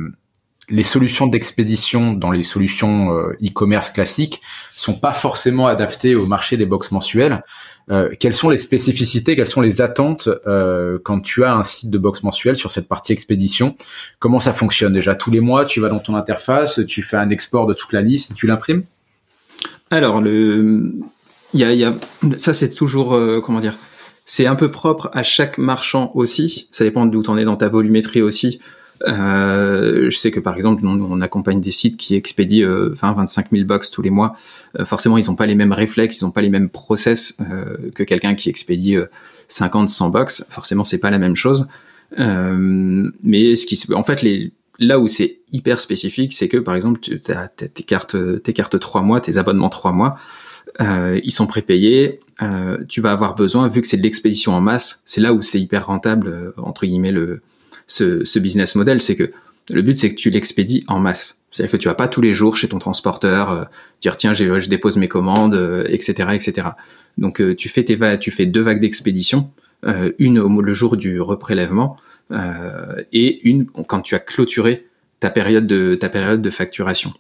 [0.68, 4.42] les solutions d'expédition dans les solutions euh, e-commerce classiques
[4.74, 7.44] sont pas forcément adaptées au marché des box mensuelles.
[7.88, 10.29] Euh, quelles sont les spécificités, quelles sont les attentes
[11.05, 13.77] quand tu as un site de box mensuel sur cette partie expédition?
[14.18, 15.14] Comment ça fonctionne déjà?
[15.14, 18.03] Tous les mois, tu vas dans ton interface, tu fais un export de toute la
[18.03, 18.85] liste, tu l'imprimes?
[19.90, 20.94] Alors, le,
[21.55, 21.87] y a, y
[22.38, 23.79] ça, c'est toujours, euh, comment dire,
[24.25, 26.68] c'est un peu propre à chaque marchand aussi.
[26.72, 28.61] Ça dépend d'où tu en es dans ta volumétrie aussi.
[29.06, 33.64] Euh, je sais que par exemple, on, accompagne des sites qui expédient 20, 25 000
[33.64, 34.37] box tous les mois.
[34.78, 37.76] Euh, forcément, ils n'ont pas les mêmes réflexes, ils n'ont pas les mêmes process euh,
[37.94, 38.96] que quelqu'un qui expédie
[39.48, 40.46] 50, 100 box.
[40.50, 41.66] Forcément, c'est pas la même chose.
[42.16, 44.24] mais ce qui, en fait,
[44.78, 48.78] là où c'est hyper spécifique, c'est que par exemple, tu as tes cartes, tes cartes
[48.78, 50.16] 3 mois, tes abonnements 3 mois
[50.78, 52.20] ils sont prépayés.
[52.88, 55.61] Tu vas avoir besoin, vu que c'est de l'expédition en masse, c'est là où c'est
[55.61, 57.40] hyper rentable entre guillemets le
[57.87, 59.31] ce, ce business model, c'est que
[59.70, 61.42] le but c'est que tu l'expédies en masse.
[61.51, 63.64] C'est-à-dire que tu vas pas tous les jours chez ton transporteur euh,
[64.01, 66.68] dire tiens je dépose mes commandes, etc., etc.
[67.18, 69.51] Donc tu fais tes tu fais deux vagues d'expédition,
[70.18, 71.96] une au, le jour du reprélèvement
[72.31, 74.87] et une quand tu as clôturé
[75.18, 77.12] ta période de ta période de facturation.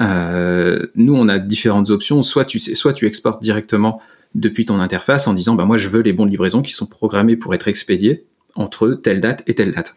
[0.00, 2.22] Euh, nous, on a différentes options.
[2.22, 4.00] Soit tu, soit tu exportes directement
[4.34, 6.86] depuis ton interface en disant, bah, moi, je veux les bons de livraison qui sont
[6.86, 9.96] programmés pour être expédiés entre telle date et telle date.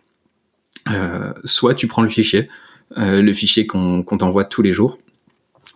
[0.89, 2.49] Euh, soit tu prends le fichier,
[2.97, 4.99] euh, le fichier qu'on t'envoie tous les jours.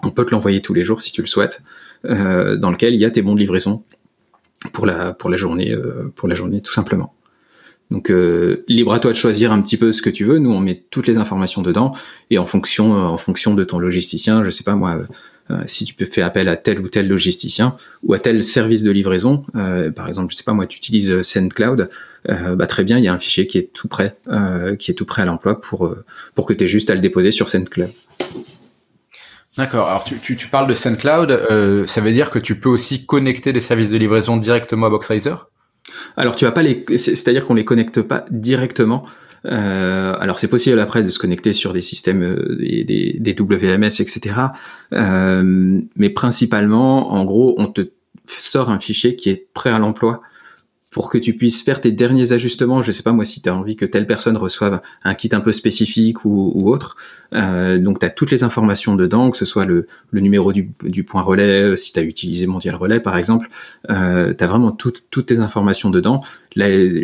[0.03, 1.61] On peut te l'envoyer tous les jours si tu le souhaites,
[2.03, 3.83] dans lequel il y a tes bons de livraison
[4.71, 5.75] pour la, pour la journée,
[6.15, 7.15] pour la journée tout simplement.
[7.91, 10.39] Donc euh, libre à toi de choisir un petit peu ce que tu veux.
[10.39, 11.93] Nous, on met toutes les informations dedans
[12.29, 15.05] et en fonction, euh, en fonction de ton logisticien, je sais pas moi, euh,
[15.65, 18.91] si tu peux faire appel à tel ou tel logisticien ou à tel service de
[18.91, 19.45] livraison.
[19.95, 21.89] par exemple, je sais pas moi, tu utilises SendCloud,
[22.27, 24.15] bah très bien, il y a un fichier qui est tout prêt,
[24.77, 25.95] qui est tout prêt à l'emploi pour
[26.35, 27.91] pour que tu aies juste à le déposer sur SendCloud.
[29.57, 29.87] D'accord.
[29.87, 33.51] Alors tu, tu, tu, parles de SendCloud, ça veut dire que tu peux aussi connecter
[33.53, 35.35] les services de livraison directement à Boxriser?
[36.15, 39.05] Alors tu vas pas les, c'est-à-dire qu'on les connecte pas directement.
[39.47, 44.01] Euh, alors c'est possible après de se connecter sur des systèmes euh, des, des, WMS
[44.01, 44.35] etc.
[44.93, 47.81] Euh, mais principalement, en gros, on te
[48.27, 50.21] sort un fichier qui est prêt à l'emploi
[50.89, 52.81] pour que tu puisses faire tes derniers ajustements.
[52.81, 55.41] Je sais pas moi si tu as envie que telle personne reçoive un kit un
[55.41, 56.95] peu spécifique ou, ou autre.
[57.33, 60.71] Euh, donc tu as toutes les informations dedans, que ce soit le, le numéro du,
[60.83, 63.49] du, point relais, euh, si tu as utilisé Mondial Relais par exemple,
[63.89, 66.23] euh, tu as vraiment toutes, tes informations dedans.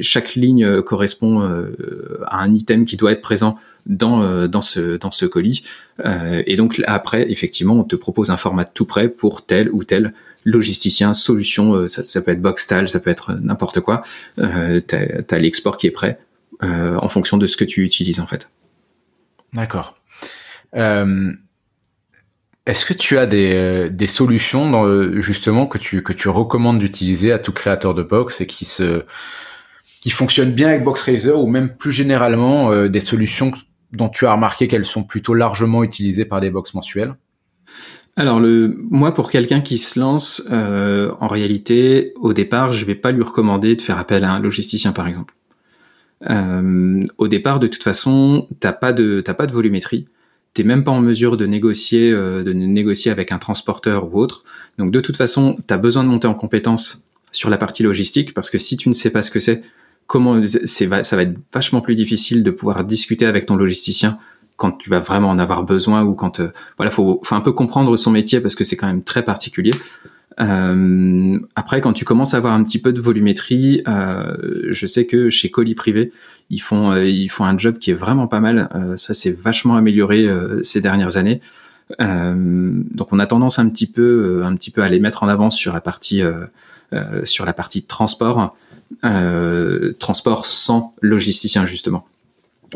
[0.01, 4.95] chaque ligne euh, correspond euh, à un item qui doit être présent dans, dans, ce,
[4.95, 5.63] dans ce colis.
[6.05, 10.13] et donc après, effectivement, on te propose un format tout prêt pour tel ou tel
[10.45, 14.03] logisticien, solution, euh, ça, ça, peut être Boxtal, ça peut être n'importe quoi.
[14.39, 16.19] Euh, tu as, l'export qui est prêt
[16.63, 18.49] euh, en fonction de ce que tu utilises en fait.
[19.53, 19.95] D'accord.
[20.75, 21.31] Euh,
[22.65, 27.31] Est-ce que tu as des, euh, solutions dans, justement que tu, que tu recommandes d'utiliser
[27.31, 29.03] à tout créateur de box et qui se
[30.01, 33.51] qui fonctionnent bien avec BoxRaiser ou même plus généralement des solutions
[33.93, 37.15] dont tu as remarqué qu'elles sont plutôt largement utilisées par des box mensuels?
[38.15, 42.95] Alors le, moi pour quelqu'un qui se lance, euh, en réalité, au départ, je vais
[42.95, 45.33] pas lui recommander de faire appel à un logisticien par exemple.
[46.29, 50.07] Euh, au départ, de toute façon, t'as pas de pas de volumétrie,
[50.53, 54.43] t'es même pas en mesure de négocier euh, de négocier avec un transporteur ou autre.
[54.77, 58.35] Donc de toute façon, tu as besoin de monter en compétence sur la partie logistique
[58.35, 59.63] parce que si tu ne sais pas ce que c'est,
[60.05, 64.19] comment c'est ça va être vachement plus difficile de pouvoir discuter avec ton logisticien
[64.63, 67.97] quand tu vas vraiment en avoir besoin ou quand euh, voilà faut, un peu comprendre
[67.97, 69.73] son métier parce que c'est quand même très particulier.
[70.39, 75.05] Euh, après, quand tu commences à avoir un petit peu de volumétrie, euh, je sais
[75.05, 76.13] que chez Colis Privé,
[76.49, 78.69] ils font ils font un job qui est vraiment pas mal.
[78.95, 80.25] Ça s'est vachement amélioré
[80.61, 81.41] ces dernières années.
[81.99, 85.49] donc, on a tendance un petit peu un petit peu à les mettre en avant
[85.49, 86.21] sur la partie
[87.25, 88.55] sur la partie transport,
[89.99, 92.05] transport sans logisticien justement.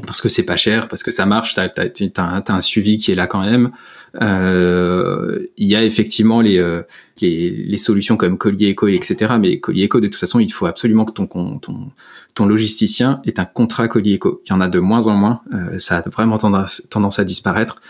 [0.05, 3.15] Parce que c'est pas cher, parce que ça marche, tu as, un suivi qui est
[3.15, 3.71] là quand même.
[4.21, 6.81] Euh, il y a effectivement les, euh,
[7.21, 9.35] les, les, solutions comme Collier Eco, etc.
[9.39, 11.59] Mais Collier Eco, de toute façon, il faut absolument que ton, ton,
[12.33, 14.41] ton logisticien ait un contrat Collier Eco.
[14.45, 15.41] Il y en a de moins en moins.
[15.53, 17.81] Euh, ça a vraiment tendance, tendance à disparaître.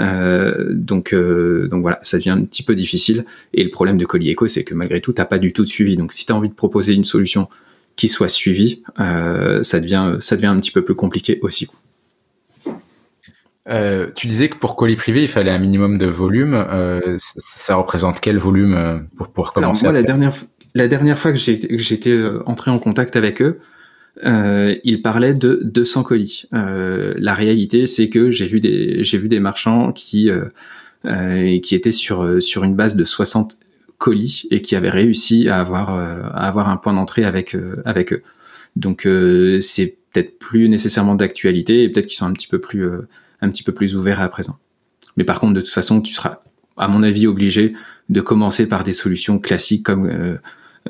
[0.00, 3.24] Euh, donc, euh, donc voilà, ça devient un petit peu difficile.
[3.54, 5.68] Et le problème de Collier Eco, c'est que malgré tout, t'as pas du tout de
[5.68, 5.96] suivi.
[5.96, 7.48] Donc, si tu as envie de proposer une solution
[7.96, 11.68] qui soit suivie, euh, ça devient ça devient un petit peu plus compliqué aussi.
[13.68, 16.54] Euh, tu disais que pour colis privé, il fallait un minimum de volume.
[16.54, 20.34] Euh, ça, ça, représente quel volume pour, pour commencer Alors moi, la dernière,
[20.74, 23.58] la dernière fois que j'étais entré en contact avec eux,
[24.22, 26.48] ils parlaient de 200 colis.
[26.52, 30.30] La réalité, c'est que j'ai vu des vu des marchands qui
[31.02, 33.58] qui étaient sur sur une base de 60
[33.98, 38.22] colis et qui avaient réussi à avoir à avoir un point d'entrée avec avec eux.
[38.76, 39.08] Donc
[39.60, 42.88] c'est peut-être plus nécessairement d'actualité et peut-être qu'ils sont un petit peu plus
[43.40, 44.58] un petit peu plus ouvert à présent.
[45.16, 46.40] Mais par contre, de toute façon, tu seras,
[46.76, 47.74] à mon avis, obligé
[48.08, 50.36] de commencer par des solutions classiques comme euh,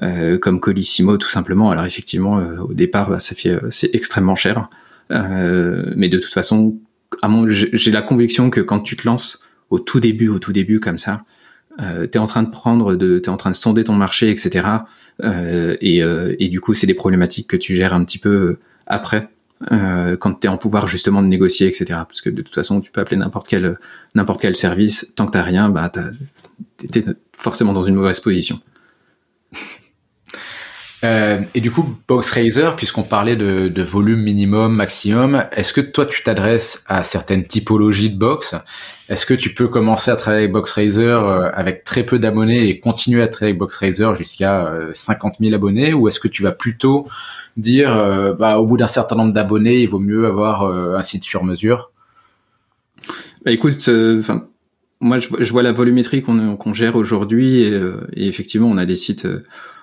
[0.03, 1.71] euh, comme Colissimo, tout simplement.
[1.71, 4.69] Alors effectivement, euh, au départ, bah, ça fait c'est extrêmement cher,
[5.11, 6.77] mais de toute façon,
[7.23, 10.53] à mon, j'ai la conviction que quand tu te lances au tout début, au tout
[10.53, 11.25] début comme ça,
[11.81, 14.67] euh, t'es en train de prendre, de, t'es en train de sonder ton marché, etc.
[15.23, 19.29] et, et du coup, c'est des problématiques que tu gères un petit peu après
[19.73, 21.87] euh, quand tu es en pouvoir justement de négocier, etc.
[22.07, 23.79] Parce que de toute façon, tu peux appeler n'importe quel,
[24.15, 28.61] n'importe quel service, tant que tu rien, bah, tu es forcément dans une mauvaise position.
[31.05, 36.23] Euh, et du coup, BoxRaiser, puisqu'on parlait de, volume minimum, maximum, est-ce que toi tu
[36.23, 38.55] t'adresses à certaines typologies de box?
[39.09, 42.81] Est-ce que tu peux commencer à travailler avec BoxRaiser euh, avec très peu d'abonnés et
[42.81, 45.93] continuer à travailler avec BoxRaiser jusqu'à 50 000 abonnés?
[45.93, 47.07] Ou est-ce que tu vas plutôt
[47.57, 51.03] dire euh, bah, au bout d'un certain nombre d'abonnés, il vaut mieux avoir euh, un
[51.03, 51.91] site sur mesure?
[53.45, 54.23] Bah, Écoute, euh,
[55.01, 59.27] moi je, vois la volumétrie qu'on gère aujourd'hui et, effectivement on a des sites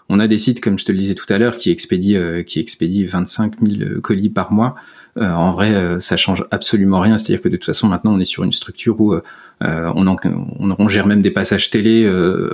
[0.10, 2.60] on a des sites comme je te le disais tout à l'heure qui expédient qui
[2.60, 4.76] expédient 25 000 colis par mois
[5.16, 8.20] en vrai ça change absolument rien c'est à dire que de toute façon maintenant on
[8.20, 9.16] est sur une structure où
[9.62, 10.18] on, en,
[10.60, 12.12] on, gère même des passages télé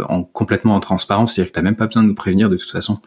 [0.07, 2.49] en complètement en transparence c'est à dire que t'as même pas besoin de nous prévenir
[2.49, 2.99] de toute façon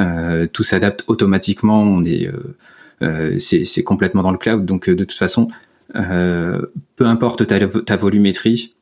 [0.00, 1.80] euh, tout s'adapte automatiquement.
[1.80, 2.56] On est, euh,
[3.02, 4.64] euh, c'est complètement dans le cloud.
[4.64, 5.48] Donc de toute façon,
[5.92, 8.74] peu importe ta volumétrie,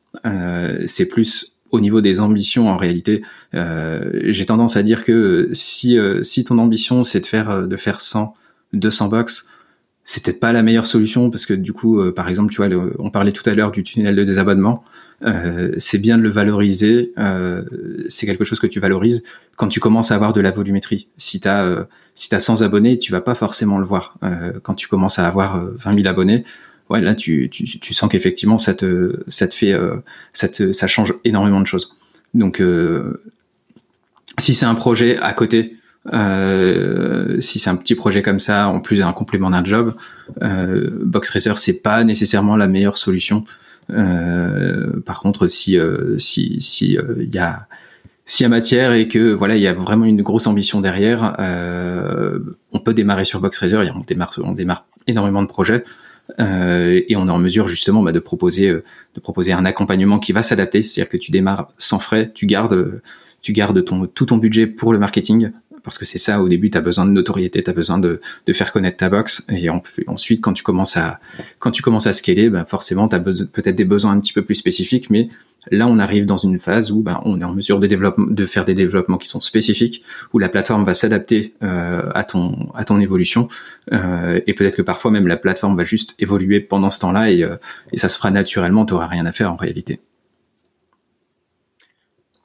[0.86, 3.22] c'est plus au niveau des ambitions en réalité.
[3.52, 8.34] J'ai tendance à dire que si, si ton ambition c'est de faire de faire 100,
[8.74, 9.48] 200 box,
[10.04, 12.68] c'est peut-être pas la meilleure solution parce que du coup, par exemple, tu vois,
[12.98, 14.84] on parlait tout à l'heure du tunnel de désabonnement.
[15.24, 17.12] Euh, c'est bien de le valoriser.
[17.18, 17.62] Euh,
[18.08, 19.22] c'est quelque chose que tu valorises
[19.56, 21.08] quand tu commences à avoir de la volumétrie.
[21.16, 24.16] Si tu as, euh, si as 100 abonnés, tu vas pas forcément le voir.
[24.24, 26.44] Euh, quand tu commences à avoir 20 000 abonnés,
[26.90, 29.74] ouais, là, tu, tu, tu sens qu'effectivement, ça te, ça te fait,
[30.32, 31.96] ça, te, ça change énormément de choses.
[32.34, 32.62] Donc,
[34.38, 35.76] si c'est un projet à côté,
[36.12, 39.94] euh, si c'est un petit projet comme ça, en plus d'un complément d'un job,
[40.42, 43.44] euh, Box Racer c'est pas nécessairement la meilleure solution
[43.90, 47.66] euh, par contre, si euh, si si euh, il y a
[48.24, 51.36] s'il y a matière et que voilà il y a vraiment une grosse ambition derrière,
[52.72, 53.76] on peut démarrer sur BoxRaiser.
[53.94, 55.84] On démarre on démarre énormément de projets.
[56.38, 60.32] Euh, et on est en mesure justement bah, de proposer de proposer un accompagnement qui
[60.32, 63.00] va s'adapter, c'est-à-dire que tu démarres sans frais, tu gardes
[63.42, 65.50] tu gardes ton tout ton budget pour le marketing,
[65.82, 68.20] parce que c'est ça au début tu as besoin de notoriété tu as besoin de,
[68.46, 69.46] de, faire connaître ta box.
[69.50, 69.68] Et
[70.06, 71.20] ensuite quand tu commences à
[71.58, 74.42] quand tu commences à scaler ben forcément tu as peut-être des besoins un petit peu
[74.42, 75.28] plus spécifiques mais
[75.70, 78.74] là on arrive dans une phase où ben, on est en mesure de faire des
[78.74, 80.02] développements qui sont spécifiques
[80.32, 83.48] où la plateforme va s'adapter euh, à ton à ton évolution
[83.92, 87.44] euh, et peut-être que parfois même la plateforme va juste évoluer pendant ce temps-là et,
[87.44, 87.56] euh,
[87.92, 90.00] et ça se fera naturellement tu auras rien à faire en réalité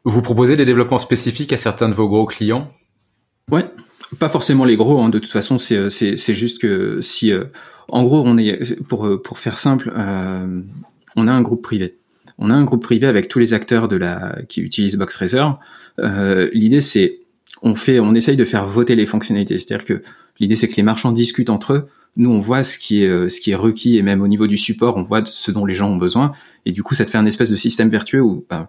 [0.08, 2.72] vous proposez des développements spécifiques à certains de vos gros clients?
[3.52, 3.66] Ouais,
[4.20, 5.02] pas forcément les gros.
[5.02, 5.10] Hein.
[5.10, 7.44] De toute façon, c'est c'est juste que si, euh,
[7.90, 10.62] en gros, on est pour pour faire simple, euh,
[11.18, 11.97] on a un groupe privé.
[12.40, 15.44] On a un groupe privé avec tous les acteurs de la qui utilisent BoxRaiser.
[16.00, 17.20] Euh, l'idée c'est
[17.64, 19.58] on fait, on essaye de faire voter les fonctionnalités.
[19.58, 20.04] C'est-à-dire que
[20.40, 21.88] l'idée c'est que les marchands discutent entre eux.
[22.16, 24.58] Nous, on voit ce qui est ce qui est requis et même au niveau du
[24.58, 26.32] support, on voit ce dont les gens ont besoin.
[26.66, 28.68] Et du coup, ça te fait un espèce de système vertueux où ben,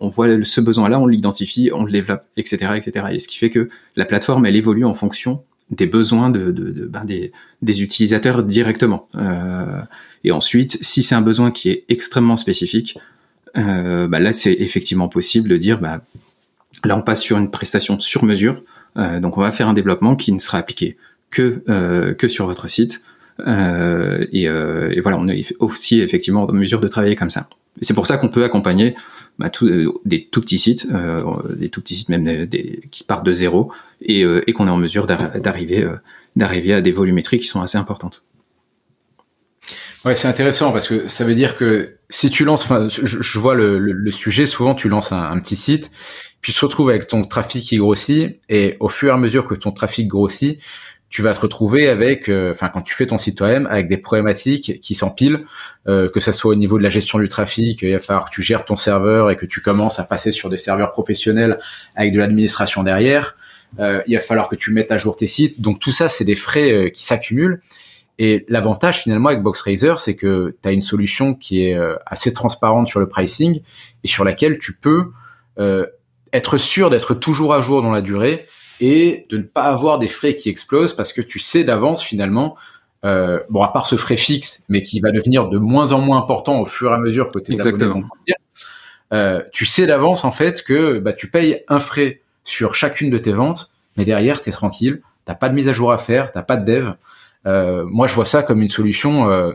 [0.00, 3.06] on voit ce besoin-là, on l'identifie, on le développe, etc., etc.
[3.12, 6.52] Et ce qui fait que la plateforme, elle évolue en fonction des besoins de,
[6.88, 9.08] ben, des, utilisateurs directement.
[9.16, 9.80] Euh,
[10.24, 12.98] et ensuite, si c'est un besoin qui est extrêmement spécifique,
[13.56, 16.02] euh, ben là, c'est effectivement possible de dire, bah,
[16.84, 18.62] là, on passe sur une prestation sur mesure.
[18.96, 20.96] Euh, donc, on va faire un développement qui ne sera appliqué
[21.30, 23.02] que que sur votre site
[23.40, 27.48] et, et, voilà, on est aussi effectivement en mesure de travailler comme ça.
[27.82, 28.94] C'est pour ça qu'on peut accompagner
[29.38, 30.86] bah, tout, des tout petits sites,
[31.56, 33.70] des tout petits sites même des, qui partent de zéro,
[34.00, 35.88] et, et qu'on est en mesure d'arriver
[36.36, 38.24] d'arriver à des volumétries qui sont assez importantes.
[40.04, 43.56] Ouais, c'est intéressant parce que ça veut dire que si tu lances, enfin, je, vois
[43.56, 45.90] le, le, sujet, souvent tu lances un, petit site,
[46.40, 49.46] puis tu te retrouves avec ton trafic qui grossit, et au fur et à mesure
[49.46, 50.60] que ton trafic grossit,
[51.16, 53.96] tu vas te retrouver avec, euh, enfin, quand tu fais ton site toi-même, avec des
[53.96, 55.46] problématiques qui s'empilent,
[55.88, 58.30] euh, que ça soit au niveau de la gestion du trafic, il va falloir que
[58.30, 61.58] tu gères ton serveur et que tu commences à passer sur des serveurs professionnels
[61.94, 63.34] avec de l'administration derrière.
[63.78, 65.62] Euh, il va falloir que tu mettes à jour tes sites.
[65.62, 67.62] Donc tout ça, c'est des frais euh, qui s'accumulent.
[68.18, 72.34] Et l'avantage finalement avec BoxRaiser, c'est que tu as une solution qui est euh, assez
[72.34, 73.62] transparente sur le pricing
[74.04, 75.12] et sur laquelle tu peux
[76.34, 78.44] être sûr d'être toujours à jour dans la durée
[78.80, 82.56] et de ne pas avoir des frais qui explosent parce que tu sais d'avance finalement,
[83.04, 86.18] euh, bon à part ce frais fixe, mais qui va devenir de moins en moins
[86.18, 88.02] important au fur et à mesure que tes Exactement.
[89.12, 93.18] euh, tu sais d'avance en fait que bah, tu payes un frais sur chacune de
[93.18, 96.32] tes ventes, mais derrière tu es tranquille, t'as pas de mise à jour à faire,
[96.32, 96.92] t'as pas de dev.
[97.46, 99.52] Euh, moi, je vois ça comme une solution euh,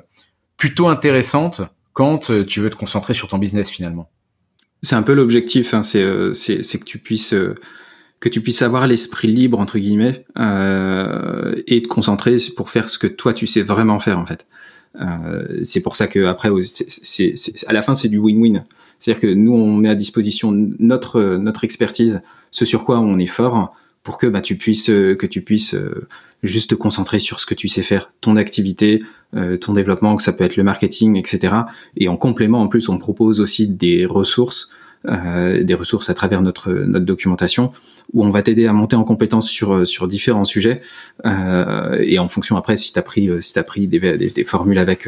[0.57, 1.61] plutôt intéressante
[1.93, 4.09] quand euh, tu veux te concentrer sur ton business finalement.
[4.84, 7.36] C'est un peu l'objectif, hein, c'est que tu puisses
[8.22, 13.07] que tu puisses avoir l'esprit libre entre guillemets et te concentrer pour faire ce que
[13.07, 14.45] toi tu sais vraiment faire en fait.
[15.63, 17.34] c'est pour ça que après, c'est
[17.67, 18.63] à la fin c'est du win-win.
[18.99, 23.26] C'est-à-dire que nous on met à disposition notre notre expertise, ce sur quoi on est
[23.26, 25.76] fort, pour que bah, tu puisses que tu puisses
[26.43, 29.03] juste te concentrer sur ce que tu sais faire, ton activité,
[29.36, 31.55] euh, ton développement, que ça peut être le marketing, etc.
[31.97, 34.72] Et en complément, en plus, on propose aussi des ressources,
[35.08, 37.72] euh, des ressources à travers notre notre documentation,
[38.14, 40.82] où on va t'aider à monter en compétence sur sur différents sujets.
[41.26, 45.08] Euh, et en fonction après, si t'as pris si t'as pris des, des, formules avec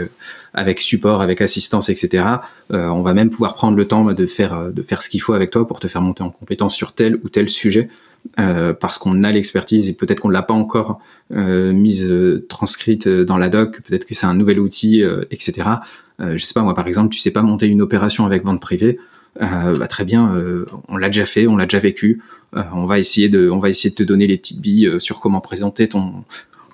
[0.54, 2.26] avec support, avec assistance, etc.
[2.70, 5.52] on va même pouvoir prendre le temps de faire de faire ce qu'il faut avec
[5.52, 7.90] toi pour te faire monter en compétence sur tel ou tel sujet
[8.40, 11.02] euh, parce qu'on a l'expertise et peut-être qu'on l'a pas encore
[11.34, 15.70] euh, mise euh, transcrite dans la doc, peut-être que c'est un nouvel outil, etc.
[16.20, 18.98] je sais pas moi par exemple, tu sais pas monter une opération avec vente privée,
[19.40, 20.32] bah, très bien,
[20.88, 22.22] on l'a déjà fait, on l'a déjà vécu.
[22.54, 25.42] on va essayer de, on va essayer de te donner les petites billes sur comment
[25.42, 26.24] présenter ton,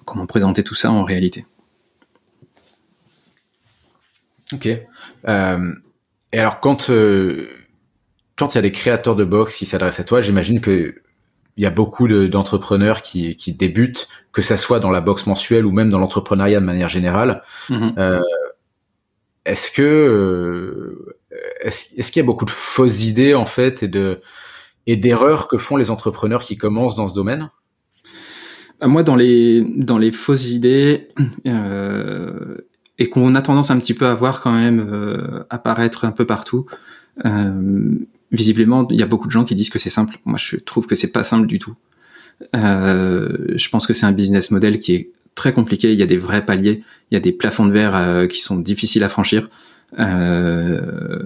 [0.05, 1.45] comment présenter tout ça en réalité.
[4.51, 4.65] Ok.
[4.65, 4.79] et
[6.33, 6.89] alors quand
[8.39, 10.95] quand il y a des créateurs de box qui s'adressent à toi, j'imagine que
[11.57, 15.65] il y a beaucoup d'entrepreneurs qui, qui, débutent, que ça soit dans la boxe mensuelle
[15.65, 17.43] ou même dans l'entrepreneuriat de manière générale.
[17.69, 17.99] Mm-hmm.
[17.99, 18.21] Euh,
[19.43, 24.21] est-ce que euh, est-ce qu'il y a beaucoup de fausses idées en fait et de
[24.87, 27.49] et d'erreurs que font les entrepreneurs qui commencent dans ce domaine?
[28.81, 31.09] Euh, Moi, dans les dans les fausses idées
[31.47, 32.57] euh,
[32.97, 36.25] et qu'on a tendance un petit peu à voir quand même euh, apparaître un peu
[36.25, 36.65] partout.
[37.25, 37.97] Euh,
[38.31, 40.19] visiblement, il y a beaucoup de gens qui disent que c'est simple.
[40.25, 41.75] Moi, je trouve que c'est pas simple du tout.
[42.55, 45.91] Euh, je pense que c'est un business model qui est très compliqué.
[45.93, 48.39] Il y a des vrais paliers, il y a des plafonds de verre euh, qui
[48.39, 49.49] sont difficiles à franchir.
[49.97, 51.23] Euh,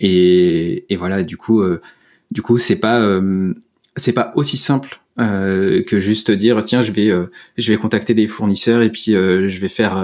[0.00, 1.80] et, et, voilà, du coup, euh,
[2.30, 3.54] du coup, c'est pas euh,
[3.96, 7.26] c'est pas aussi simple euh, que juste dire tiens je vais euh,
[7.58, 10.02] je vais contacter des fournisseurs et puis euh, je vais faire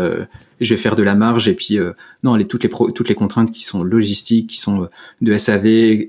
[0.61, 1.78] je vais faire de la marge et puis
[2.22, 4.88] non les toutes les toutes les contraintes qui sont logistiques qui sont
[5.22, 6.06] de SAV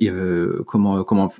[0.65, 1.33] comment comment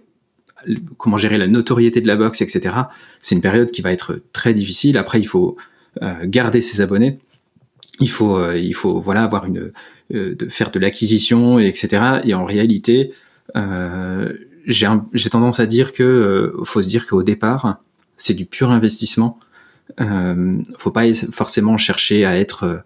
[0.97, 2.75] comment gérer la notoriété de la box etc
[3.21, 4.97] c'est une période qui va être très difficile.
[4.97, 5.57] Après il faut
[6.23, 7.19] garder ses abonnés.
[7.99, 9.73] Il faut il faut voilà avoir une
[10.11, 13.13] de faire de l'acquisition etc et en réalité
[13.55, 14.33] euh,
[14.65, 17.81] j'ai tendance à dire que euh, faut se dire qu'au départ,
[18.17, 19.39] c'est du pur investissement.
[19.99, 22.77] Euh, faut pas forcément chercher à être euh,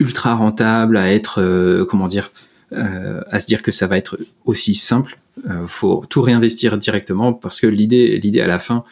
[0.00, 2.32] ultra rentable, à être euh, comment dire,
[2.72, 5.18] à se dire que ça va être aussi simple.
[5.66, 8.84] faut tout réinvestir directement parce que l'idée, l'idée à la fin,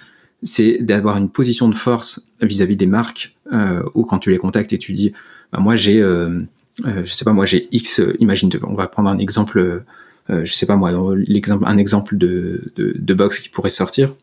[0.42, 3.36] c'est d'avoir une position de force vis-à-vis des marques
[3.94, 5.12] ou quand tu les contactes et tu dis,
[5.52, 6.04] bah, moi j'ai,
[6.84, 9.82] je sais pas, moi j'ai X, imagine, on va prendre un exemple
[10.30, 14.14] euh, je sais pas moi, l'exemple, un exemple de, de, de box qui pourrait sortir,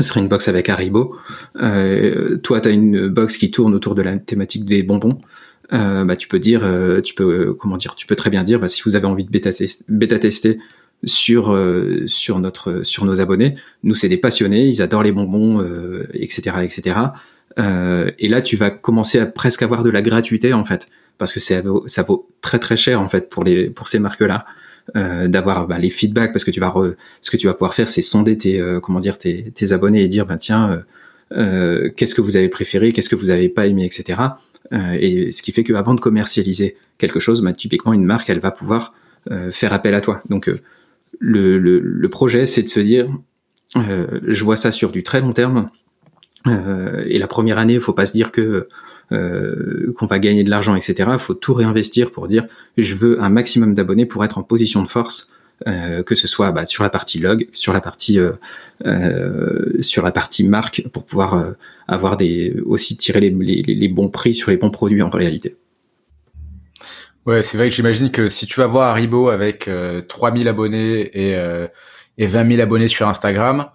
[0.00, 1.16] ce serait une box avec Haribo.
[1.60, 5.20] Euh, toi, tu as une box qui tourne autour de la thématique des bonbons.
[5.72, 8.60] Euh, bah, tu peux dire, euh, tu peux, comment dire, tu peux très bien dire,
[8.60, 9.50] bah, si vous avez envie de bêta,
[9.88, 10.58] bêta tester
[11.04, 15.62] sur euh, sur notre sur nos abonnés, nous c'est des passionnés, ils adorent les bonbons,
[16.12, 16.96] etc., etc.
[18.18, 20.88] et là, tu vas commencer à presque avoir de la gratuité en fait,
[21.18, 23.98] parce que ça vaut, ça vaut très très cher en fait pour les pour ces
[23.98, 24.46] marques là.
[24.96, 26.74] Euh, d'avoir bah, les feedbacks parce que tu vas
[27.22, 30.02] ce que tu vas pouvoir faire c'est sonder tes euh, comment dire tes, tes, abonnés
[30.02, 30.84] et dire bah tiens
[31.32, 34.20] euh, qu'est-ce que vous avez préféré qu'est-ce que vous avez pas aimé etc
[34.72, 38.50] et ce qui fait qu'avant de commercialiser quelque chose, bah, typiquement une marque, elle va
[38.50, 38.94] pouvoir
[39.52, 40.20] faire appel à toi.
[40.30, 40.50] Donc
[41.20, 43.06] le, le, le projet, c'est de se dire,
[43.76, 45.68] je vois ça sur du très long terme.
[46.46, 48.68] et la première année, il faut pas se dire que
[49.12, 51.10] euh, qu'on va gagner de l'argent, etc.
[51.12, 52.46] Il faut tout réinvestir pour dire
[52.76, 55.34] je veux un maximum d'abonnés pour être en position de force,
[55.68, 58.32] euh, que ce soit bah, sur la partie log, sur la partie euh,
[58.84, 61.52] euh sur la partie marque, pour pouvoir euh,
[61.86, 65.56] avoir des aussi tirer les, bons prix sur les bons produits en réalité.
[67.24, 69.70] Ouais, c'est vrai que j'imagine que si tu vas voir Haribo avec
[70.08, 71.38] 3000 abonnés et,
[72.18, 73.68] et 20 000 abonnés sur Instagram,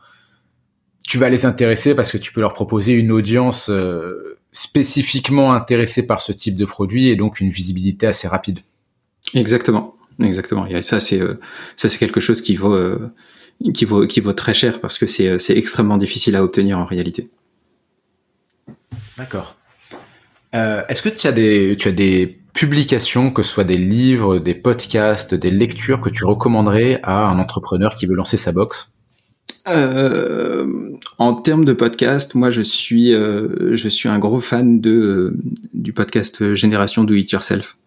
[1.01, 3.71] tu vas les intéresser parce que tu peux leur proposer une audience
[4.51, 8.59] spécifiquement intéressé par ce type de produit et donc une visibilité assez rapide.
[9.33, 10.65] Exactement, exactement.
[10.65, 11.39] Et ça, c'est euh,
[11.75, 13.11] ça, c'est quelque chose qui vaut euh,
[13.73, 16.79] qui vaut qui vaut très cher parce que c'est euh, c'est extrêmement difficile à obtenir
[16.79, 17.29] en réalité.
[19.17, 19.55] D'accord.
[20.51, 24.55] Est-ce que tu as des tu as des publications, que ce soit des livres, des
[24.55, 28.93] podcasts, des lectures que tu recommanderais à un entrepreneur qui veut lancer sa box?
[29.67, 34.91] Euh, en termes de podcast, moi je suis euh, je suis un gros fan de
[34.91, 35.37] euh,
[35.73, 37.77] du podcast Génération Do It Yourself.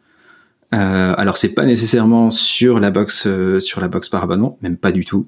[0.74, 3.28] Euh, alors c'est pas nécessairement sur la box
[3.60, 5.26] sur la box par abonnement, même pas du tout.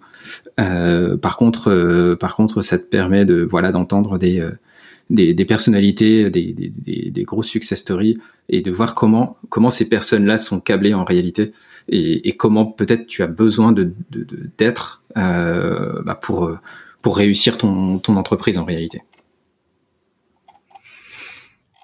[0.57, 4.49] par contre par contre ça te permet de voilà d'entendre des,
[5.11, 8.19] des, des personnalités, des, des, des, gros success stories
[8.49, 11.53] et de voir comment comment ces personnes là sont câblées en réalité
[11.89, 13.93] et, et comment peut-être tu as besoin de
[14.59, 16.57] d'être euh, bah pour
[17.03, 19.03] pour réussir ton, ton entreprise en réalité.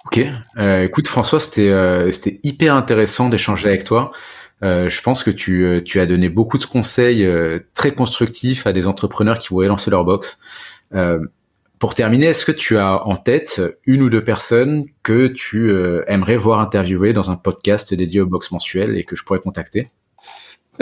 [0.06, 0.26] Ok,
[0.56, 4.12] euh, écoute François, c'était euh, c'était hyper intéressant d'échanger avec toi.
[4.62, 8.66] Euh, je pense que tu, euh, tu as donné beaucoup de conseils euh, très constructifs
[8.66, 10.40] à des entrepreneurs qui voudraient lancer leur box.
[11.78, 15.72] pour terminer, est-ce que tu as en tête une ou deux personnes que tu
[16.08, 19.90] aimerais voir interviewer dans un podcast dédié au box mensuel et que je pourrais contacter?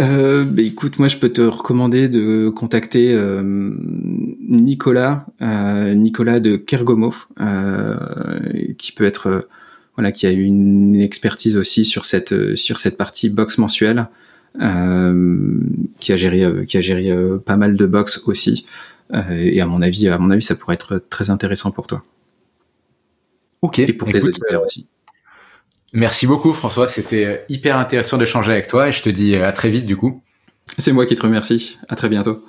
[0.01, 6.57] Euh, bah, écoute, moi je peux te recommander de contacter euh, Nicolas, euh, Nicolas de
[6.57, 7.97] Kergomov, euh,
[8.79, 9.41] qui peut être euh,
[9.97, 14.09] voilà, qui a une expertise aussi sur cette sur cette partie box mensuelle,
[14.55, 17.13] qui a géré qui a géré
[17.45, 18.67] pas mal de box aussi,
[19.13, 22.05] et à mon avis à mon avis ça pourrait être très intéressant pour toi.
[23.63, 23.81] Ok.
[23.81, 24.87] Et pour tes auditeurs aussi.
[25.93, 29.49] Merci beaucoup François, c'était euh, hyper intéressant d'échanger avec toi et je te dis euh,
[29.49, 30.23] à très vite du coup.
[30.77, 32.45] C'est moi qui te remercie, à très bientôt.